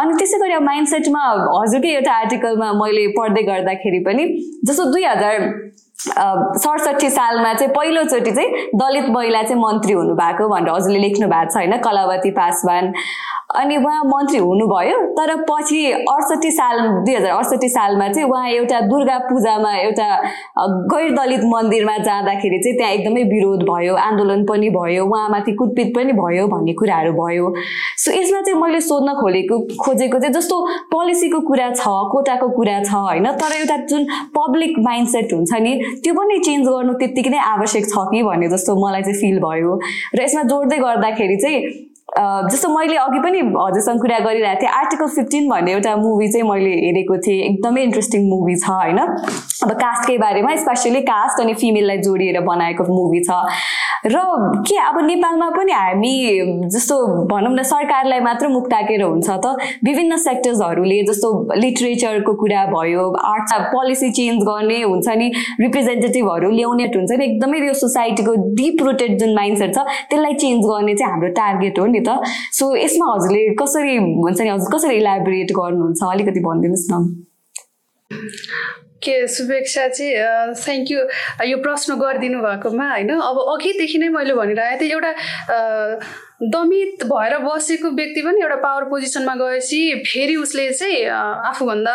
अनि 0.00 0.18
त्यसै 0.18 0.38
गरी 0.44 0.54
अब 0.54 0.66
माइन्डसेटमा 0.72 1.22
हजुरकै 1.60 1.94
एउटा 2.00 2.12
आर्टिकलमा 2.24 2.72
मैले 2.80 3.06
पढ्दै 3.20 3.46
गर्दा 3.52 3.72
गर्दाखेरि 3.74 3.98
पनि 3.98 4.24
जस्तो 4.66 4.84
दुई 4.84 5.04
हजार 5.04 5.38
सडसठी 6.58 7.10
सालमा 7.10 7.52
चाहिँ 7.54 7.72
पहिलोचोटि 7.74 8.30
चाहिँ 8.30 8.50
दलित 8.74 9.08
महिला 9.10 9.42
चाहिँ 9.42 9.60
मन्त्री 9.62 9.92
हुनुभएको 9.92 10.48
भनेर 10.48 10.70
हजुरले 10.70 10.98
लेख्नु 10.98 11.28
भएको 11.28 11.50
छ 11.50 11.56
होइन 11.56 11.76
कलावती 11.80 12.30
पासवान। 12.30 12.92
अनि 13.54 13.76
उहाँ 13.76 14.02
मन्त्री 14.04 14.38
हुनुभयो 14.38 15.00
तर 15.16 15.34
पछि 15.50 15.80
अडसठी 15.92 16.50
साल 16.50 16.78
दुई 17.04 17.14
हजार 17.14 17.30
अडसठी 17.30 17.68
सालमा 17.68 18.08
चाहिँ 18.08 18.28
उहाँ 18.28 18.48
एउटा 18.50 18.80
दुर्गा 18.88 19.18
पूजामा 19.26 19.74
एउटा 19.76 20.08
गैर 20.92 21.10
दलित 21.14 21.44
मन्दिरमा 21.44 21.96
जाँदाखेरि 21.98 22.58
चाहिँ 22.64 22.76
त्यहाँ 22.78 22.92
एकदमै 22.92 23.22
विरोध 23.30 23.62
भयो 23.70 23.94
आन्दोलन 24.04 24.44
पनि 24.44 24.70
भयो 24.70 25.06
उहाँमाथि 25.06 25.52
कुटपिट 25.54 25.94
पनि 25.96 26.12
भयो 26.12 26.46
भन्ने 26.48 26.72
कुराहरू 26.74 27.12
भयो। 27.12 27.52
सो 28.04 28.12
यसमा 28.12 28.40
चाहिँ 28.40 28.60
मैले 28.62 28.80
सोध्न 28.80 29.14
खोलेको 29.20 29.60
खोजेको 29.80 30.18
चाहिँ 30.18 30.34
जस्तो 30.34 30.60
पोलिसीको 30.92 31.40
कुरा 31.48 31.70
छ 31.74 31.94
कोटाको 32.12 32.48
कुरा 32.56 32.82
छ 32.82 32.94
होइन 33.06 33.30
तर 33.40 33.56
एउटा 33.60 33.76
जुन 33.86 34.06
पब्लिक 34.36 34.78
माइन्डसेट 34.80 35.32
हुन्छ 35.32 35.62
नि 35.62 35.78
त्यो 36.04 36.14
पनि 36.14 36.38
चेन्ज 36.44 36.68
गर्नु 36.68 36.92
त्यत्तिकै 37.00 37.30
नै 37.30 37.38
आवश्यक 37.46 37.88
छ 37.88 38.06
कि 38.12 38.22
भन्ने 38.22 38.48
जस्तो 38.48 38.76
मलाई 38.84 39.02
चाहिँ 39.02 39.20
फिल 39.20 39.40
भयो। 39.40 39.80
र 40.14 40.22
यसमा 40.22 40.42
जोड्दै 40.52 40.78
गर्दाखेरि 40.78 41.36
चाहिँ 41.42 41.60
जस्तो 42.14 42.68
मैले 42.68 42.96
अघि 42.96 43.18
पनि 43.18 43.38
हजुरसँग 43.38 44.00
कुरा 44.00 44.18
गरिरहेको 44.24 44.60
थिएँ 44.60 44.70
आर्टिकल 44.70 45.08
फिफ्टिन 45.14 45.48
भन्ने 45.50 45.72
एउटा 45.72 45.94
मुभी 45.96 46.28
चाहिँ 46.32 46.48
मैले 46.50 46.74
हेरेको 46.76 47.16
थिएँ 47.26 47.40
एकदमै 47.44 47.82
इन्ट्रेस्टिङ 47.82 48.28
मुभी 48.28 48.54
छ 48.56 48.68
होइन? 48.70 48.98
अब 49.64 49.70
कास्टकै 49.80 50.18
बारेमा 50.18 50.54
स्पेसली 50.56 51.00
कास्ट 51.02 51.40
अनि 51.42 51.54
फिमेललाई 51.54 51.98
जोडिएर 51.98 52.40
बनाएको 52.46 52.84
मुभी 52.84 53.20
छ। 53.24 53.42
र 54.06 54.20
के 54.68 54.76
अब 54.78 54.98
नेपालमा 55.04 55.48
पनि 55.50 55.72
हामी 55.72 56.14
जस्तो 56.70 56.96
भनौँ 57.26 57.52
न 57.54 57.62
सरकारलाई 57.64 58.20
मात्र 58.20 58.48
मुख 58.48 58.66
ताकेर 58.70 59.02
हुन्छ 59.02 59.30
त? 59.30 59.56
विभिन्न 59.84 60.16
सेक्टर्सहरूले 60.18 61.02
जस्तो 61.10 61.30
लिटरेचरको 61.56 62.34
कुरा 62.34 62.64
भयो 62.66 63.10
आर्ट्स 63.24 63.52
पोलिसी 63.72 64.10
चेन्ज 64.12 64.44
गर्ने 64.44 64.80
हुन्छ 64.82 65.08
नि 65.08 65.30
रिप्रेजेन्टेटिभहरू 65.60 66.50
ल्याउने 66.50 66.84
हुन्छ 66.94 67.10
नि 67.10 67.24
एकदमै 67.24 67.66
यो 67.66 67.74
सोसाइटीको 67.74 68.34
डिप 68.54 68.82
रुटेड 68.86 69.18
जुन 69.18 69.34
माइन्डसेट 69.34 69.74
छ 69.74 69.86
त्यसलाई 70.10 70.34
चेन्ज 70.44 70.70
गर्ने 70.70 70.94
चाहिँ 70.94 71.12
हाम्रो 71.12 71.32
टार्गेट 71.40 71.78
हो 71.78 71.86
नि। 71.86 72.02
त? 72.06 72.08
सो 72.52 72.64
यसमा 72.76 73.06
हजुरले 73.14 73.42
कसरी 73.62 73.96
हुन्छ 73.96 74.40
नि 74.40 74.48
हजुर 74.48 74.70
कसरी 74.76 74.96
इलाबोरेट 74.96 75.52
गर्नुहुन्छ? 75.60 76.00
अलिकति 76.12 76.40
भनिदिनुहोस् 76.48 76.90
न। 76.92 76.94
के 79.04 79.16
शुभेच्छा 79.28 79.86
चाहिँ 79.88 80.54
थ्याङ्क 80.56 80.90
यू 80.90 81.00
यो 81.48 81.56
प्रश्न 81.64 81.94
गरिदिनु 82.00 82.38
भएकोमा 82.40 82.86
होइन? 82.90 83.10
अब 83.10 83.36
अघिदेखि 83.54 83.98
नै 83.98 84.08
मैले 84.16 84.34
भनिरहेको 84.34 84.80
थिएँ 84.80 84.92
एउटा 84.92 85.12
दमित 86.54 87.04
भएर 87.12 87.38
बसेको 87.44 87.90
व्यक्ति 88.00 88.20
पनि 88.22 88.40
एउटा 88.42 88.56
पावर 88.64 88.84
पोजिसनमा 88.88 89.34
गएपछि 89.42 89.80
फेरि 90.08 90.36
उसले 90.36 90.70
चाहिँ 90.72 91.04
आफूभन्दा 91.52 91.94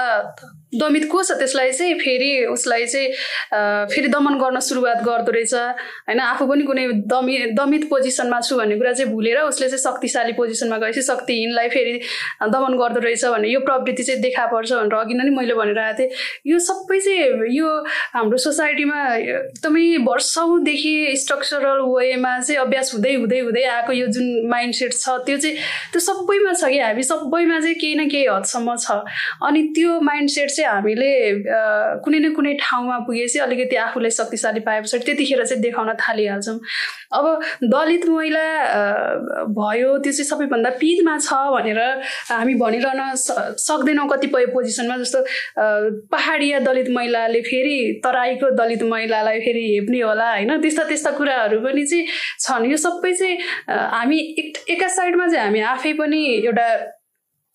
दमित 0.73 1.07
को 1.11 1.23
छ 1.23 1.31
त्यसलाई 1.37 1.71
चाहिँ 1.71 1.93
फेरि 1.99 2.45
उसलाई 2.45 2.85
चाहिँ 2.85 3.07
फेरि 3.89 4.07
दमन 4.07 4.37
गर्न 4.39 4.59
सुरुवात 4.59 5.01
गर्दो 5.03 5.31
रहेछ। 5.31 5.53
होइन 5.53 6.19
आफू 6.19 6.45
पनि 6.45 6.63
कुनै 6.63 6.85
दमि 7.09 7.37
दमित 7.57 7.89
पोजिसनमा 7.89 8.39
छु 8.41 8.57
भन्ने 8.57 8.75
कुरा 8.77 8.93
चाहिँ 8.93 9.11
भुलेर 9.13 9.39
उसले 9.41 9.67
चाहिँ 9.69 9.81
शक्तिशाली 9.83 10.33
पोजिसनमा 10.33 10.77
गएपछि 10.77 11.01
शक्तिहीनलाई 11.01 11.69
फेरि 11.69 11.93
दमन 12.53 12.77
गर्दो 12.77 12.99
रहेछ 13.01 13.25
भन्ने 13.25 13.49
यो 13.49 13.59
प्रवृत्ति 13.65 14.03
चाहिँ 14.03 14.21
देखा 14.21 14.45
पर्छ 14.53 14.71
भनेर 14.73 14.93
अघि 14.93 15.13
नै 15.13 15.29
मैले 15.29 15.53
भनिरहेको 15.57 15.97
थिएँ। 15.99 16.09
यो 16.53 16.59
सबै 16.59 16.99
चाहिँ 16.99 17.49
यो 17.57 17.67
हाम्रो 18.13 18.37
सोसाइटीमा 18.37 18.99
एकदमै 19.15 20.05
वर्षौँदेखि 20.05 20.93
स्ट्रक्चरल 21.17 21.81
वेमा 21.89 22.33
चाहिँ 22.39 22.59
अभ्यास 22.61 22.93
हुँदै 22.93 23.13
हुँदै 23.15 23.39
हुँदै 23.39 23.63
आएको 23.73 23.93
यो 23.93 24.07
जुन 24.13 24.47
माइन्डसेट 24.53 24.93
छ 24.93 25.17
त्यो 25.25 25.37
चाहिँ 25.37 25.55
त्यो 25.91 25.99
सबैमा 25.99 26.53
छ 26.53 26.69
कि 26.69 26.79
हामी 26.79 27.03
सबैमा 27.09 27.59
चाहिँ 27.59 27.75
केही 27.81 27.95
न 27.95 28.07
केही 28.09 28.25
हदसम्म 28.29 28.75
छ। 28.77 29.01
अनि 29.49 29.61
त्यो 29.73 29.99
माइन्डसेट 30.01 30.57
चाहिँ 30.59 30.71
हामीले 30.71 31.11
कुनै 32.03 32.19
न 32.19 32.33
कुनै 32.35 32.53
ठाउँमा 32.59 32.97
पुगेपछि 33.07 33.39
अलिकति 33.39 33.75
आफूलाई 33.87 34.11
शक्तिशाली 34.11 34.59
पाए 34.67 34.81
पछाडि 34.81 35.05
त्यतिखेर 35.05 35.45
चाहिँ 35.45 35.61
देखाउन 35.63 35.93
थालिहाल्छौँ। 36.03 36.59
अब 37.17 37.25
दलित 37.73 38.05
महिला 38.09 38.45
भयो 39.55 39.97
त्यो 40.03 40.11
चाहिँ 40.11 40.27
सबैभन्दा 40.29 40.69
पिरमा 40.81 41.17
छ 41.17 41.33
भनेर 41.55 41.79
हामी 42.29 42.53
भनिरहन 42.61 42.99
सक्दैनौँ 43.57 44.07
कतिपय 44.09 44.45
पोजिसनमा 44.53 44.97
जस्तो 44.97 45.19
पहाडिया 46.11 46.59
दलित 46.67 46.89
महिलाले 46.97 47.41
फेरि 47.41 47.77
तराईको 48.03 48.49
दलित 48.59 48.83
महिलालाई 48.83 49.39
फेरि 49.39 49.63
हेप्ने 49.73 50.01
होला 50.01 50.29
होइन? 50.31 50.61
त्यस्ता 50.61 50.83
त्यस्ता 50.89 51.11
कुराहरू 51.17 51.59
पनि 51.65 51.85
चाहिँ 51.85 52.05
छन्। 52.39 52.69
यो 52.71 52.77
सबै 52.77 53.13
चाहिँ 53.13 53.37
हामी 53.69 54.19
एका 54.69 54.87
साइडमा 54.87 55.27
चाहिँ 55.27 55.45
हामी 55.45 55.61
आफै 55.73 55.93
पनि 55.99 56.21
एउटा 56.45 56.67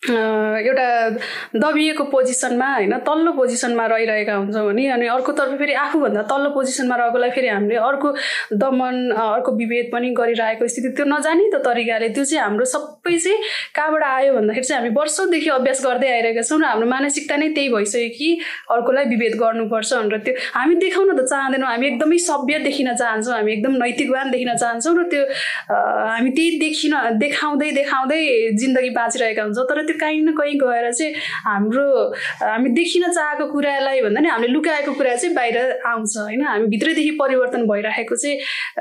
एउटा 0.05 1.09
दबिएको 1.57 2.05
पोजिसनमा 2.05 2.67
होइन 2.69 2.93
तल्लो 3.01 3.33
पोजिसनमा 3.33 3.87
रहिरहेका 3.87 4.35
हुन्छौँ 4.35 4.65
भने 4.67 4.87
अनि 4.91 5.07
अर्कोतर्फ 5.09 5.59
फेरि 5.59 5.73
आफूभन्दा 5.75 6.23
तल्लो 6.29 6.51
पोजिसनमा 6.51 6.97
रहेकोलाई 6.97 7.31
फेरि 7.31 7.49
हामीले 7.49 7.77
अर्को 7.83 8.13
दमन 8.55 8.97
अर्को 9.17 9.53
विभेद 9.57 9.89
पनि 9.93 10.11
गरिरहेको 10.13 10.69
स्थिति 10.69 10.89
त्यो 10.97 11.07
नजाने 11.07 11.49
त 11.49 11.61
तरिकाले 11.65 12.09
त्यो 12.11 12.25
चाहिँ 12.25 12.43
हाम्रो 12.43 12.65
सबै 12.67 13.17
चाहिँ 13.17 13.39
कहाँबाट 13.75 14.03
आयो 14.05 14.35
भन्दाखेरि 14.35 14.67
चाहिँ 14.67 14.81
हामी 14.81 14.95
वर्षौँदेखि 14.95 15.49
अभ्यास 15.51 15.81
गर्दै 15.85 16.09
आइरहेका 16.11 16.43
छौँ 16.43 16.61
र 16.61 16.65
हाम्रो 16.67 16.89
मानसिकता 16.91 17.37
नै 17.37 17.49
त्यही 17.57 17.69
भइसक्यो 17.73 18.13
कि 18.13 18.29
अर्कोलाई 18.71 19.05
विभेद 19.07 19.39
गर्नुपर्छ 19.41 19.93
भनेर 19.95 20.21
त्यो 20.21 20.35
हामी 20.53 20.75
देखाउन 20.85 21.17
त 21.17 21.25
चाहँदैनौँ 21.25 21.69
हामी 21.71 21.87
एकदमै 21.87 22.19
सभ्य 22.27 22.59
देखिन 22.67 22.93
चाहन्छौँ 22.95 23.35
हामी 23.37 23.53
एकदम 23.53 23.81
नैतिकवान 23.81 24.31
देखिन 24.31 24.53
चाहन्छौँ 24.57 24.95
र 25.01 25.09
त्यो 25.09 25.25
हामी 26.13 26.31
त्यही 26.37 26.61
देखिन 26.61 26.95
देखाउँदै 27.19 27.73
देखाउँदै 27.81 28.23
जिन्दगी 28.61 28.91
बाँचिरहेका 28.93 29.43
हुन्छौँ 29.43 29.67
तर 29.67 29.83
त्यो 29.83 29.94
काहीँ 30.01 30.21
न 30.23 30.33
कहीँ 30.35 30.55
गएर 30.59 30.91
चाहिँ 30.93 31.15
हाम्रो 31.45 31.87
हामी 32.43 32.71
देखिन 32.75 33.05
चाहेको 33.13 33.47
कुरालाई 33.53 34.01
भन्दा 34.03 34.21
नि 34.21 34.29
हामीले 34.29 34.53
लुकाएको 34.53 34.93
कुरा 34.95 35.15
चाहिँ 35.17 35.35
बाहिर 35.35 35.59
आउँछ 35.87 36.17
होइन? 36.17 36.45
हामी 36.45 36.67
भित्रैदेखि 36.67 37.11
परिवर्तन 37.21 37.67
भइरहेको 37.67 38.17
चाहिँ 38.17 38.39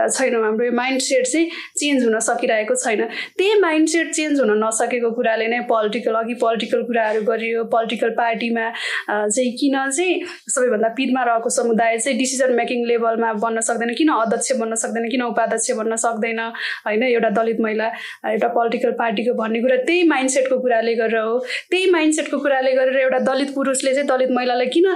छैनौँ। 0.10 0.43
हाम्रो 0.43 0.65
यो 0.65 0.71
माइन्ड 0.73 1.02
सेट 1.02 1.26
चाहिँ 1.28 1.49
चेन्ज 1.78 2.04
हुन 2.04 2.19
सकिरहेको 2.19 2.76
छैन। 2.76 3.04
त्यही 3.38 3.60
माइन्ड 3.62 3.88
सेट 3.89 4.12
चेन्ज 4.13 4.39
हुन 4.39 4.52
नसकेको 4.63 5.12
कुराले 5.15 5.47
नै 5.47 5.60
पोलिटिकल 5.69 6.15
अघि 6.15 6.34
पोलिटिकल 6.43 6.84
कुराहरू 6.88 7.21
गरियो। 7.23 7.63
पोलिटिकल 7.73 8.10
पार्टीमा 8.17 8.69
चाहिँ 9.10 9.52
किन 9.58 9.76
चाहिँ 9.89 10.21
सबैभन्दा 10.49 10.89
पिरमा 10.97 11.23
रहेको 11.23 11.49
समुदाय 11.49 11.97
चाहिँ 11.97 12.17
डिसिजन 12.17 12.54
मेकिङ 12.56 12.86
लेभलमा 12.88 13.34
बन्न 13.43 13.62
सक्दैन 13.62 13.93
किन 13.95 14.10
अध्यक्ष 14.13 14.52
बन्न 14.60 14.76
सक्दैन 14.84 15.10
किन 15.10 15.21
उपाध्यक्ष 15.23 15.71
बन्न 15.78 15.95
सक्दैन 16.06 16.39
होइन? 16.39 17.04
एउटा 17.04 17.30
दलित 17.30 17.60
महिला 17.62 17.88
एउटा 18.32 18.47
पोलिटिकल 18.56 18.91
पार्टीको 18.99 19.34
भन्ने 19.34 19.62
कुरा 19.62 19.78
त्यही 19.86 20.04
माइन्डसेटको 20.08 20.60
कुराले 20.62 20.92
गरेर 20.95 21.17
हो। 21.17 21.38
त्यही 21.71 21.89
माइन्डसेटको 21.91 22.38
कुराले 22.43 22.71
गरेर 22.75 22.97
एउटा 23.01 23.19
दलित 23.29 23.49
पुरुषले 23.56 23.93
चाहिँ 23.93 24.08
दलित 24.10 24.32
महिलालाई 24.38 24.67
किन 24.75 24.88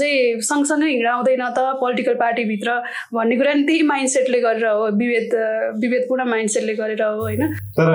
चाहिँ 0.00 0.40
सँगसँगै 0.50 0.88
हिँडाउँदैन 0.90 1.44
त 1.56 1.58
पोलिटिकल 1.80 2.14
पार्टीभित्र 2.24 2.68
भन्ने 3.14 3.36
कुरा 3.36 3.52
नि 3.54 3.62
त्यही 3.68 3.82
माइन्डसेटले 3.92 4.40
गरेर 4.40 4.66
हो। 4.66 4.86
विभेद 5.00 5.28
विभेदपूर्ण 5.82 6.28
माइन्डसेटले 6.30 6.74
गरेर 6.80 7.02
हो 7.02 7.20
होइन? 7.20 7.42
तर 7.78 7.88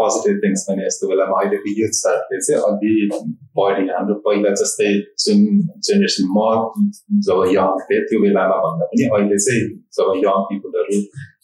पोजिटिभ 0.00 0.36
थिङ्स 0.42 0.62
भने 0.68 0.82
यस्तो 0.86 1.08
बेलामा 1.08 1.34
अहिलेको 1.40 1.70
युथ 1.80 1.94
चाहिँ 1.96 2.60
अघि 2.68 2.92
बढी 3.58 3.84
हाम्रो 3.90 4.14
पहिला 4.26 4.50
जस्तै 4.60 4.90
जुन 5.24 5.38
जेनेरेसन 5.86 6.24
म 6.36 6.38
जब 7.26 7.38
यङ 7.54 7.68
थिएँ 7.86 8.02
त्यो 8.10 8.18
बेलामा 8.22 8.56
भन्दा 8.64 8.84
पनि 8.90 9.04
अहिले 9.16 9.38
चाहिँ 9.46 9.62
जब 9.98 10.08
young 10.24 10.36
पिपुलहरू 10.50 10.98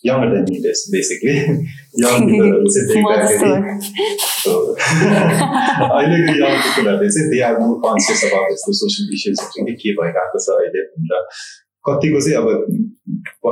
younger 0.08 0.30
than 0.32 0.44
me, 0.48 0.56
basically. 0.62 1.36
young 2.04 2.28
people 2.28 2.50
will 2.52 2.72
sit 2.76 2.86
there. 2.88 3.76
अहिलेको 5.86 6.32
यङ 6.40 6.52
पिपलहरूले 6.64 7.08
चाहिँ 7.14 7.30
they 7.30 7.38
are 7.46 7.54
more 7.60 7.72
conscious 7.84 8.20
about 8.26 8.52
यस्तो 8.52 8.72
सोसियल 8.80 9.14
इस्युजहरू 9.16 9.48
चाहिँ 9.54 9.74
के 9.82 9.94
भइरहेको 10.00 10.38
छ 10.44 10.54
अहिले 10.56 10.82
र 11.12 11.22
कतिको 11.84 12.20
चाहिँ 12.26 12.36
अब 12.40 12.46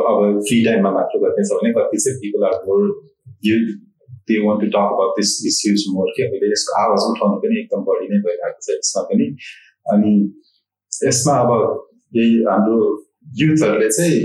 अब 0.02 0.38
फ्री 0.46 0.58
टाइममा 0.66 0.90
मात्र 0.98 1.20
गर्ने 1.24 1.46
छ 1.48 1.58
भने 1.58 1.72
कति 1.78 2.02
चाहिँ 2.04 2.18
people 2.24 2.46
are 2.50 2.56
more 2.68 2.86
you 3.48 3.56
they 4.30 4.38
want 4.46 4.64
to 4.64 4.68
talk 4.76 4.94
about 4.96 5.18
this 5.20 5.34
issues 5.52 5.84
more 5.96 6.12
के 6.18 6.28
अहिले 6.28 6.52
यसको 6.52 6.78
आवाज 6.84 7.08
उठाउनु 7.10 7.42
पनि 7.46 7.60
एकदम 7.64 7.84
बढी 7.90 8.08
नै 8.14 8.22
भइरहेको 8.28 8.66
छ 8.68 8.78
यसमा 8.78 9.04
पनि 9.10 9.28
अनि 9.96 10.14
यसमा 10.92 11.36
अब 11.44 11.52
यही 12.20 12.40
हाम्रो 12.52 12.78
युथहरूले 13.42 13.90
चाहिँ 13.98 14.22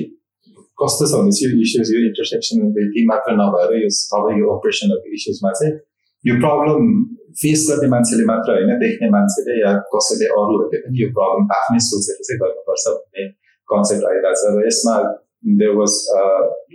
कस्तो 0.80 1.06
छ 1.06 1.22
भने 1.22 1.32
चाहिँ 1.38 1.52
यो 1.52 1.62
इस्युज 1.62 1.94
यो 1.94 2.02
इन्टरसेप्सनलिटी 2.08 3.06
मात्र 3.08 3.38
नभएर 3.38 3.78
यो 3.80 3.94
सबै 3.96 4.34
यो 4.40 4.52
अपरेसनहरूको 4.56 5.16
इस्युजमा 5.20 5.54
चाहिँ 5.60 5.74
यो 6.26 6.36
प्रब्लम 6.40 6.92
फेस 7.38 7.66
गर्ने 7.70 7.90
मान्छेले 7.90 8.26
मात्र 8.26 8.58
होइन 8.58 8.80
देख्ने 8.80 9.10
मान्छेले 9.12 9.58
या 9.60 9.74
कसैले 9.92 10.30
अरूहरूले 10.36 10.84
पनि 10.84 11.02
यो 11.02 11.10
प्रब्लम 11.18 11.58
आफ्नै 11.58 11.82
सोचेर 11.88 12.22
चाहिँ 12.22 12.40
गर्नुपर्छ 12.44 12.94
भन्ने 12.94 13.28
कन्सेप्ट 13.70 14.08
आइरहेको 14.12 14.38
छ 14.44 14.54
र 14.56 14.68
यसमा 14.68 14.96
देयर 15.60 15.76
वाज 15.76 15.94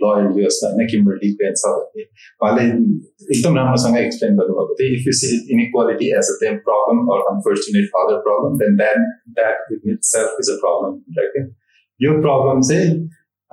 लयल 0.03 0.29
व्यवस्था 0.37 0.69
होइन 0.69 0.87
किम्बर्ली 0.91 1.31
पेन 1.41 1.59
छ 1.61 1.73
भन्ने 1.75 2.05
उहाँले 2.05 2.63
एकदम 2.67 3.57
राम्रोसँग 3.57 3.97
एक्सप्लेन 3.97 4.39
गर्नुभएको 4.39 4.79
थियो 4.79 4.95
if 4.95 5.07
you 5.07 5.13
see 5.19 5.33
inequality 5.55 6.07
as 6.21 6.31
a 6.31 6.39
them 6.39 6.57
problem 6.69 7.03
or 7.15 7.27
unfortunate 7.33 7.91
father 7.93 8.23
problem 8.27 8.57
then 8.63 8.81
that 8.81 9.05
that 9.35 9.75
itself 10.09 10.41
is 10.45 10.49
a 10.49 10.57
problem 10.63 10.97
right 11.19 11.53
यो 11.99 12.17
प्रब्लम 12.21 12.65
चाहिँ 12.69 12.89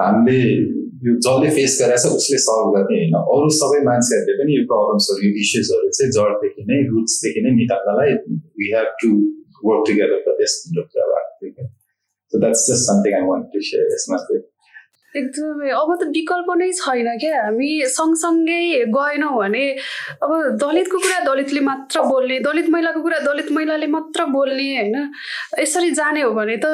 हामीले 0.05 0.39
यो 1.07 1.13
जसले 1.27 1.49
फेस 1.57 1.73
गरेछ 1.83 2.05
उसले 2.19 2.39
सल्भ 2.47 2.69
गर्ने 2.75 2.99
होइन। 3.01 3.15
अरू 3.35 3.49
सबै 3.59 3.81
मान्छेहरूले 3.89 4.35
पनि 4.41 4.53
यो 4.59 4.63
प्रब्लम्सहरू 4.73 5.21
यो 5.27 5.33
इस्युजहरू 5.45 5.89
चाहिँ 5.99 6.13
जडदेखि 6.19 6.67
नै 6.71 6.79
रुट्सदेखि 6.93 7.41
नै 7.47 7.53
निकाल्नलाई 7.57 8.17
we 8.61 8.73
have 8.77 8.89
to 9.03 9.11
work 9.67 9.83
together 9.89 10.23
for 10.25 10.39
त्यस 10.39 10.55
कुरा 10.77 11.11
भएको 11.43 11.69
so 12.33 12.41
just 12.47 12.73
something 12.87 13.13
I 13.19 13.29
want 13.29 13.53
to 13.53 13.67
यसमा 13.67 14.19
एकदमै। 15.15 15.71
अब 15.77 15.91
त 16.01 16.07
विकल्प 16.13 16.49
नै 16.59 16.71
छैन 16.77 17.09
क्या। 17.21 17.41
हामी 17.45 17.71
सँगसँगै 17.95 18.61
गएनौँ 18.95 19.33
भने 19.39 19.65
अब 20.25 20.31
दलितको 20.63 20.99
कुरा 21.05 21.19
दलितले 21.27 21.61
मात्र 21.67 22.03
बोल्ने 22.13 22.39
दलित 22.47 22.69
महिलाको 22.75 23.01
कुरा 23.07 23.19
दलित 23.27 23.51
महिलाले 23.53 23.89
मात्र 23.97 24.25
बोल्ने 24.37 24.69
होइन? 24.77 24.97
यसरी 25.61 25.91
जाने 26.01 26.23
हो 26.23 26.31
भने 26.39 26.57
त 26.65 26.67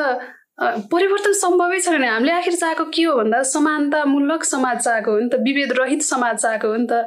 परिवर्तन 0.61 1.33
सम्भवै 1.33 1.79
छैन। 1.81 2.05
हामीले 2.05 2.33
आखिर 2.33 2.55
चाहेको 2.55 2.85
के 2.90 3.03
हो 3.03 3.14
भन्दा 3.16 3.42
समानतामूलक 3.47 4.44
समाज 4.44 4.79
चाहेको 4.79 5.11
हो 5.11 5.18
नि 5.18 5.29
त 5.31 5.38
विभेद 5.42 5.73
रहित 5.79 6.03
समाज 6.03 6.37
चाहेको 6.37 6.68
हो 6.68 6.77
नि 6.77 6.87
त। 6.90 7.07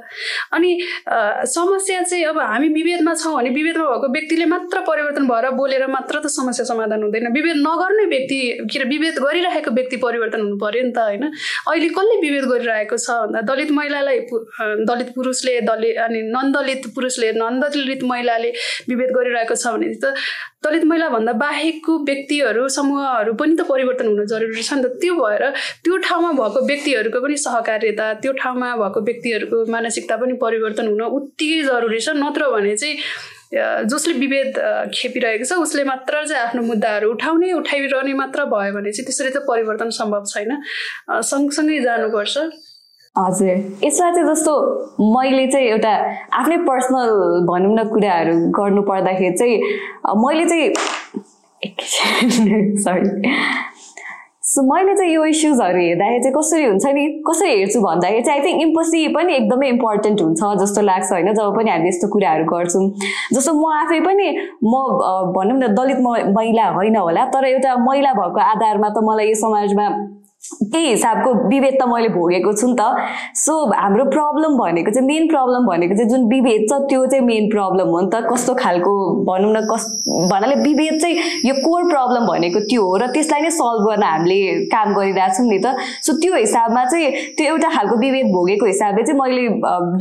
अनि 0.55 0.71
समस्या 1.51 2.01
चाहिँ 2.01 2.23
अब 2.25 2.39
हामी 2.39 2.69
विभेदमा 2.71 3.13
छौँ 3.15 3.35
भने 3.35 3.49
विभेदमा 3.51 3.85
भएको 3.85 4.07
व्यक्तिले 4.13 4.45
मात्र 4.45 4.79
परिवर्तन 4.87 5.27
भएर 5.27 5.49
बोलेर 5.59 5.87
मात्र 5.87 6.21
त 6.23 6.31
समस्या 6.31 6.65
समाधान 6.65 7.03
हुँदैन। 7.03 7.27
विभेद 7.33 7.57
नगर्ने 7.67 8.05
व्यक्ति 8.15 8.39
के 8.71 8.79
अरे 8.79 8.87
विभेद 8.89 9.19
गरिरहेको 9.19 9.71
व्यक्ति 9.71 9.97
परिवर्तन 10.05 10.41
हुनु 10.41 10.57
पऱ्यो 10.63 10.83
नि 10.83 10.91
त 10.95 10.99
होइन? 11.11 11.23
अहिले 11.67 11.89
कसले 11.91 12.15
विभेद 12.21 12.45
गरिरहेको 12.51 12.97
छ 12.97 13.09
भन्दा 13.27 13.41
दलित 13.51 13.71
महिलालाई 13.71 14.19
दलित 14.87 15.11
पुरुषले 15.15 15.59
दलित 15.67 15.97
अनि 16.07 16.21
नन 16.31 16.51
दलित 16.55 16.87
पुरुषले 16.95 17.31
नन 17.35 17.59
दलित 17.59 18.03
महिलाले 18.07 18.49
विभेद 18.89 19.11
गरिरहेको 19.19 19.55
छ 19.55 19.75
भने 19.75 19.93
त 19.99 20.15
दलित 20.63 20.84
महिलाभन्दा 20.86 21.34
बाहेकको 21.41 21.97
व्यक्तिहरू 22.06 22.67
समूहहरू 22.69 23.34
पनि 23.34 23.56
त 23.58 23.65
परिवर्तन 23.69 24.08
हुनु 24.08 24.26
जरुरी 24.30 24.63
छ 24.63 24.74
नि 24.78 24.84
त। 24.84 24.93
त्यो 25.02 25.13
भएर 25.17 25.43
त्यो 25.84 25.97
ठाउँमा 26.06 26.32
भएको 26.38 26.60
व्यक्तिहरूको 26.69 27.19
पनि 27.21 27.38
सहकार्यता 27.45 28.13
त्यो 28.21 28.32
ठाउँमा 28.41 28.69
भएको 28.78 29.02
व्यक्तिहरूको 29.10 29.58
मानसिकता 29.74 30.15
पनि 30.21 30.34
परिवर्तन 30.38 30.88
हुन 30.93 31.02
उत्तिकै 31.02 31.62
जरुरी 31.65 32.00
छ। 32.00 32.13
नत्र 32.21 32.50
भने 32.54 32.76
चाहिँ 32.78 32.95
जसले 33.89 34.13
विभेद 34.21 34.54
खेपिरहेको 34.95 35.45
छ 35.50 35.58
उसले 35.65 35.84
मात्र 35.84 36.26
चाहिँ 36.30 36.43
आफ्नो 36.45 36.62
मुद्दाहरू 36.63 37.10
उठाउने 37.12 37.52
उठाइरहने 37.54 38.13
मात्र 38.21 38.45
भयो 38.54 38.74
भने 38.78 38.91
चाहिँ 38.93 39.06
त्यसरी 39.10 39.30
चाहिँ 39.34 39.47
परिवर्तन 39.50 39.89
सम्भव 39.97 40.24
छैन। 40.30 40.52
सँगसँगै 41.10 41.80
जानुपर्छ। 41.84 42.38
हजुर। 43.15 43.47
यसमा 43.84 44.12
चाहिँ 44.12 44.28
जस्तो 44.28 44.54
मैले 45.15 45.47
चाहिँ 45.47 45.67
एउटा 45.67 45.91
आफ्नै 46.39 46.58
पर्सनल 46.58 47.10
भनौँ 47.47 47.74
न 47.76 47.84
कुराहरू 47.89 48.36
गर्नु 48.58 48.82
पर्दाखेरि 48.82 49.36
चाहिँ 49.38 49.58
मैले 50.24 50.45
चाहिँ 50.45 50.74
सरी 52.84 53.10
सो 54.43 54.62
मैले 54.63 54.95
चाहिँ 54.97 55.12
यो 55.13 55.26
इस्युजहरू 55.26 55.80
हेर्दाखेरि 55.80 56.21
चाहिँ 56.24 56.34
कसरी 56.38 56.63
हुन्छ 56.65 56.86
नि 56.86 57.04
कसरी 57.28 57.50
हेर्छु 57.50 57.82
भन्दाखेरि 57.82 58.24
चाहिँ 58.24 58.39
आई 58.39 58.45
थिङ्क 58.47 58.62
इम्पसी 58.62 59.08
पनि 59.08 59.36
एकदमै 59.36 59.67
इम्पोर्टेन्ट 59.69 60.21
हुन्छ 60.21 60.41
जस्तो 60.62 60.82
लाग्छ 60.82 61.12
होइन 61.12 61.34
जब 61.34 61.56
पनि 61.58 61.69
हामीले 61.71 61.89
यस्तो 61.89 62.08
कुराहरू 62.08 62.45
गर्छौँ। 62.45 62.88
जस्तो 63.34 63.54
म 63.54 63.71
आफै 63.74 64.00
पनि 64.08 64.28
म 64.63 64.74
भनौँ 65.36 65.58
न 65.60 65.74
दलित 65.76 66.00
महिला 66.38 66.69
होइन 66.80 66.95
होला 66.95 67.26
तर 67.36 67.45
एउटा 67.45 67.76
महिला 67.86 68.13
भएको 68.13 68.39
आधारमा 68.47 68.89
त 68.89 69.04
मलाई 69.04 69.28
यो 69.28 69.36
समाजमा 69.36 69.88
त्यही 70.41 70.88
हिसाबको 70.88 71.34
विभेद 71.49 71.75
त 71.82 71.86
मैले 71.88 72.08
भोगेको 72.10 72.51
छु 72.54 72.67
नि 72.67 72.75
त। 72.80 72.82
सो 73.38 73.54
हाम्रो 73.71 74.06
प्रब्लम 74.06 74.58
भनेको 74.58 74.91
चाहिँ 74.91 75.08
मेन 75.08 75.27
प्रब्लम 75.30 75.67
भनेको 75.67 75.95
चाहिँ 75.95 76.10
जुन 76.10 76.25
विभेद 76.30 76.65
छ 76.69 76.80
त्यो 76.89 77.06
चाहिँ 77.12 77.25
मेन 77.25 77.49
प्रब्लम 77.51 77.88
हो 77.93 77.99
नि 78.01 78.10
त। 78.13 78.21
कस्तो 78.32 78.54
खालको 78.62 78.93
भनौँ 79.27 79.51
न 79.54 79.62
कस 79.69 79.86
भन्नाले 80.32 80.56
विभेद 80.62 80.99
चाहिँ 81.01 81.15
यो 81.45 81.54
कोर 81.65 81.84
प्रब्लम 81.91 82.25
भनेको 82.27 82.60
त्यो 82.69 82.82
हो 82.86 82.95
र 82.97 83.08
त्यसलाई 83.13 83.41
नै 83.41 83.51
सल्भ 83.58 83.86
गर्न 83.89 84.04
हामीले 84.04 84.39
काम 84.73 84.93
गरिरहेछौँ 84.97 85.45
नि 85.45 85.60
त। 85.62 85.75
सो 86.06 86.17
त्यो 86.21 86.34
हिसाबमा 86.36 86.86
चाहिँ 86.89 87.12
त्यो 87.38 87.45
एउटा 87.54 87.69
खालको 87.75 87.95
विभेद 88.01 88.34
भोगेको 88.34 88.65
हिसाबले 88.65 89.04
चाहिँ 89.06 89.19
मैले 89.21 89.45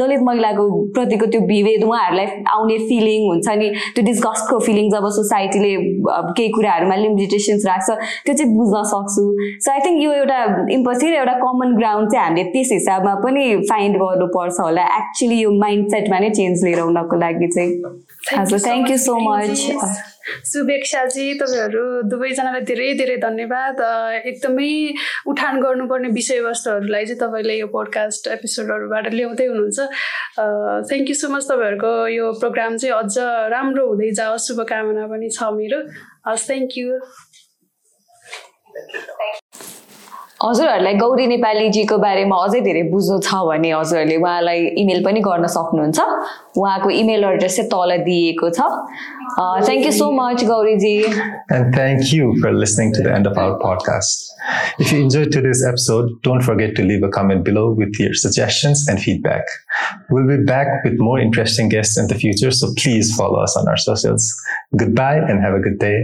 दलित 0.00 0.24
महिलाको 0.24 0.64
प्रतिको 0.96 1.26
त्यो 1.37 1.40
विभेद 1.53 1.85
उहाँहरूलाई 1.85 2.26
आउने 2.57 2.79
फिलिङ 2.88 3.29
हुन्छ 3.29 3.48
नि। 3.61 3.68
त्यो 3.94 4.05
डिस्कस्टको 4.09 4.59
फिलिङ 4.66 4.90
जब 4.96 5.09
सोसाइटीले 5.20 5.72
केही 6.37 6.48
कुराहरूमा 6.57 6.96
लिमिटेसन्स 7.05 7.66
राख्छ 7.66 7.88
त्यो 8.24 8.35
चाहिँ 8.35 8.50
बुझ्न 8.57 8.83
सक्छु। 8.94 9.24
सो 9.61 9.72
आई 9.72 9.81
थिङ्क 9.87 10.03
यो 10.03 10.12
एउटा 10.12 10.29
फेरि 10.30 11.16
एउटा 11.16 11.32
कमन 11.40 11.74
ग्राउन्ड 11.76 12.10
चाहिँ 12.12 12.26
हामीले 12.26 12.44
त्यस 12.52 12.68
हिसाबमा 12.72 13.14
पनि 13.24 13.44
फाइन्ड 13.70 13.96
गर्नुपर्छ 14.02 14.60
होला। 14.60 14.84
एक्चुली 14.96 15.40
यो 15.40 15.50
माइन्ड 15.58 15.88
सेटमा 15.90 16.18
नै 16.18 16.30
चेन्ज 16.30 16.64
लिएर 16.64 16.80
आउनको 16.80 17.16
लागि 17.16 17.48
चाहिँ। 17.56 17.72
हजुर 18.38 18.58
थ्याङ्क 18.60 18.90
यू 18.90 18.96
सो 18.96 19.14
मच 19.26 19.66
शुभेक्षाजी 20.46 21.26
तपाईँहरू 21.40 21.84
दुवैजनालाई 22.10 22.60
धेरै 22.70 22.92
धेरै 22.94 23.16
धन्यवाद। 23.24 23.80
एकदमै 24.30 24.94
उठान 25.26 25.60
गर्नुपर्ने 25.60 26.08
विषयवस्तुहरूलाई 26.18 27.04
चाहिँ 27.06 27.20
तपाईँले 27.20 27.54
यो 27.58 27.66
पोडकास्ट 27.74 28.28
एपिसोडहरूबाट 28.36 29.12
ल्याउँदै 29.14 29.46
हुनुहुन्छ। 29.46 29.78
थ्याङ्क 30.90 31.08
यू 31.08 31.16
सो 31.22 31.28
मच 31.34 31.44
तपाईँहरूको 31.50 31.92
यो 32.14 32.32
प्रोग्राम 32.40 32.76
चाहिँ 32.76 32.94
अझ 32.94 33.14
राम्रो 33.56 33.86
हुँदै 33.88 34.10
जाओस्। 34.20 34.46
शुभकामना 34.48 35.06
पनि 35.10 35.28
छ 35.34 35.50
मेरो। 35.58 35.80
हस् 36.28 36.46
थ्याङ्क 36.48 36.78
यू 36.78 36.88
हजुरहरूलाई 40.40 40.94
गौरी 40.96 41.26
नेपालीजीको 41.31 41.96
बारेमा 42.03 42.37
अझै 42.44 42.61
धेरै 42.66 42.83
बुझ्नु 42.90 43.16
छ 43.24 43.40
भने 43.46 43.72
हजुरहरूले 43.72 44.14
उहाँलाई 44.20 44.62
इमेल 44.83 45.03
पनि 45.07 45.20
गर्न 45.26 45.50
सक्नुहुन्छ 45.55 46.07
उहाँको 46.59 46.90
इमेल 46.98 47.24
एड्रेस 47.31 47.57
चाहिँ 47.57 47.70
तल 47.72 47.96
दिएको 48.07 48.48
छ 48.50 48.68
thank 49.66 49.85
you 49.87 49.92
so 49.92 50.07
much 50.12 50.44
Gauriji 50.44 50.94
and 51.09 51.74
thank 51.74 52.12
you 52.12 52.31
for 52.38 52.57
listening 52.61 52.94
to 52.94 53.03
the 53.03 53.12
end 53.16 53.29
of 53.29 53.42
our 53.42 53.59
podcast 53.64 54.81
if 54.81 54.92
you 54.92 55.00
enjoy 55.00 55.29
to 55.37 55.44
this 55.48 55.66
episode 55.68 56.09
don't 56.24 56.46
forget 56.46 56.76
to 56.76 56.88
leave 56.92 57.05
a 57.05 57.12
comment 57.18 57.44
below 57.50 57.66
with 57.83 58.00
your 58.00 58.16
suggestions 58.22 58.87
and 58.90 59.05
feedback 59.05 59.55
will 60.14 60.26
be 60.33 60.40
back 60.46 60.72
with 60.87 60.98
more 61.03 61.20
interesting 61.22 61.70
guest 61.76 62.00
in 62.00 62.11
the 62.14 62.20
future 62.24 62.59
so 62.62 62.72
please 62.74 63.14
follow 63.18 63.44
us 63.44 63.61
on 63.61 63.68
our 63.68 63.85
socials 63.85 64.33
good 64.76 64.98
bye 64.98 65.22
and 65.29 65.46
have 65.46 65.61
a 65.61 65.64
good 65.68 65.79
day 65.85 65.94